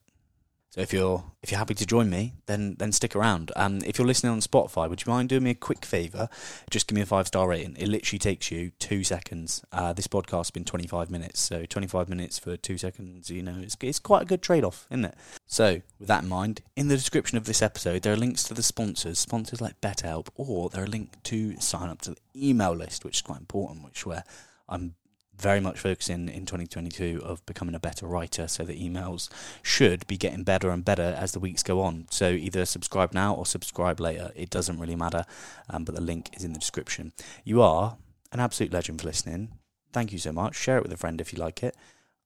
So 0.72 0.80
if 0.80 0.94
you're 0.94 1.22
if 1.44 1.52
you're 1.52 1.58
happy 1.58 1.74
to 1.74 1.86
join 1.86 2.10
me, 2.10 2.36
then 2.46 2.76
then 2.80 2.94
stick 2.94 3.14
around. 3.14 3.52
Um, 3.58 3.82
if 3.86 3.98
you're 3.98 4.08
listening 4.08 4.32
on 4.32 4.40
Spotify, 4.40 4.90
would 4.90 5.06
you 5.06 5.12
mind 5.12 5.28
doing 5.28 5.44
me 5.44 5.50
a 5.50 5.56
quick 5.56 5.84
favour? 5.84 6.30
Just 6.70 6.88
give 6.88 6.96
me 6.96 7.02
a 7.02 7.06
five 7.06 7.28
star 7.28 7.50
rating. 7.50 7.76
It 7.78 7.90
literally 7.90 8.20
takes 8.20 8.52
you 8.52 8.72
two 8.80 9.04
seconds. 9.04 9.66
Uh, 9.74 9.92
this 9.92 10.08
podcast's 10.08 10.52
been 10.52 10.64
25 10.64 11.12
minutes, 11.12 11.42
so 11.42 11.66
25 11.66 12.08
minutes 12.08 12.40
for 12.40 12.56
two 12.56 12.78
seconds. 12.78 13.30
You 13.30 13.44
know, 13.44 13.58
it's 13.62 13.76
it's 13.82 14.00
quite 14.00 14.22
a 14.22 14.26
good 14.26 14.42
trade 14.42 14.64
off, 14.64 14.88
isn't 14.90 15.04
it? 15.04 15.16
So 15.46 15.82
with 16.00 16.08
that 16.08 16.24
in 16.24 16.30
mind, 16.30 16.62
in 16.78 16.88
the 16.88 16.96
description 16.96 17.38
of 17.38 17.44
this 17.44 17.62
episode, 17.62 18.04
there 18.04 18.14
are 18.14 18.18
links 18.18 18.44
to 18.44 18.54
the 18.54 18.64
sponsors, 18.64 19.20
sponsors 19.20 19.60
like 19.60 19.82
BetterHelp, 19.82 20.30
or 20.36 20.70
there 20.70 20.86
are 20.86 20.88
links 20.88 21.18
to 21.24 21.60
sign 21.60 21.90
up 21.90 22.02
to 22.04 22.12
the 22.12 22.18
email 22.34 22.74
list, 22.74 23.04
which 23.04 23.18
is 23.18 23.22
quite 23.22 23.40
important, 23.40 23.84
which 23.84 24.06
where 24.06 24.24
I'm 24.70 24.96
very 25.42 25.60
much 25.60 25.80
focusing 25.80 26.30
in 26.30 26.46
2022 26.46 27.22
of 27.24 27.46
becoming 27.46 27.76
a 27.76 27.80
better 27.80 28.06
writer 28.06 28.48
so 28.48 28.64
the 28.64 28.80
emails 28.80 29.30
should 29.62 30.06
be 30.08 30.18
getting 30.18 30.44
better 30.44 30.70
and 30.70 30.86
better 30.86 31.16
as 31.18 31.32
the 31.32 31.40
weeks 31.40 31.64
go 31.64 31.82
on. 31.82 32.06
So 32.12 32.30
either 32.30 32.66
subscribe 32.66 33.14
now 33.14 33.34
or 33.34 33.46
subscribe 33.46 34.00
later. 34.00 34.32
It 34.36 34.50
doesn't 34.50 34.80
really 34.80 34.96
matter 34.96 35.26
um, 35.70 35.84
but 35.84 35.96
the 35.96 36.02
link 36.02 36.30
is 36.38 36.44
in 36.44 36.54
the 36.54 36.60
description. 36.60 37.12
You 37.44 37.62
are 37.62 37.98
an 38.32 38.40
absolute 38.40 38.72
legend 38.72 39.02
for 39.02 39.08
listening. 39.08 39.50
Thank 39.92 40.14
you 40.14 40.20
so 40.20 40.32
much. 40.32 40.56
Share 40.56 40.78
it 40.78 40.84
with 40.84 40.94
a 40.94 40.98
friend 40.98 41.20
if 41.20 41.34
you 41.34 41.40
like 41.40 41.64
it. 41.64 41.76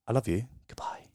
I 0.06 0.12
love 0.12 0.28
you. 0.28 0.44
Goodbye 0.68 1.05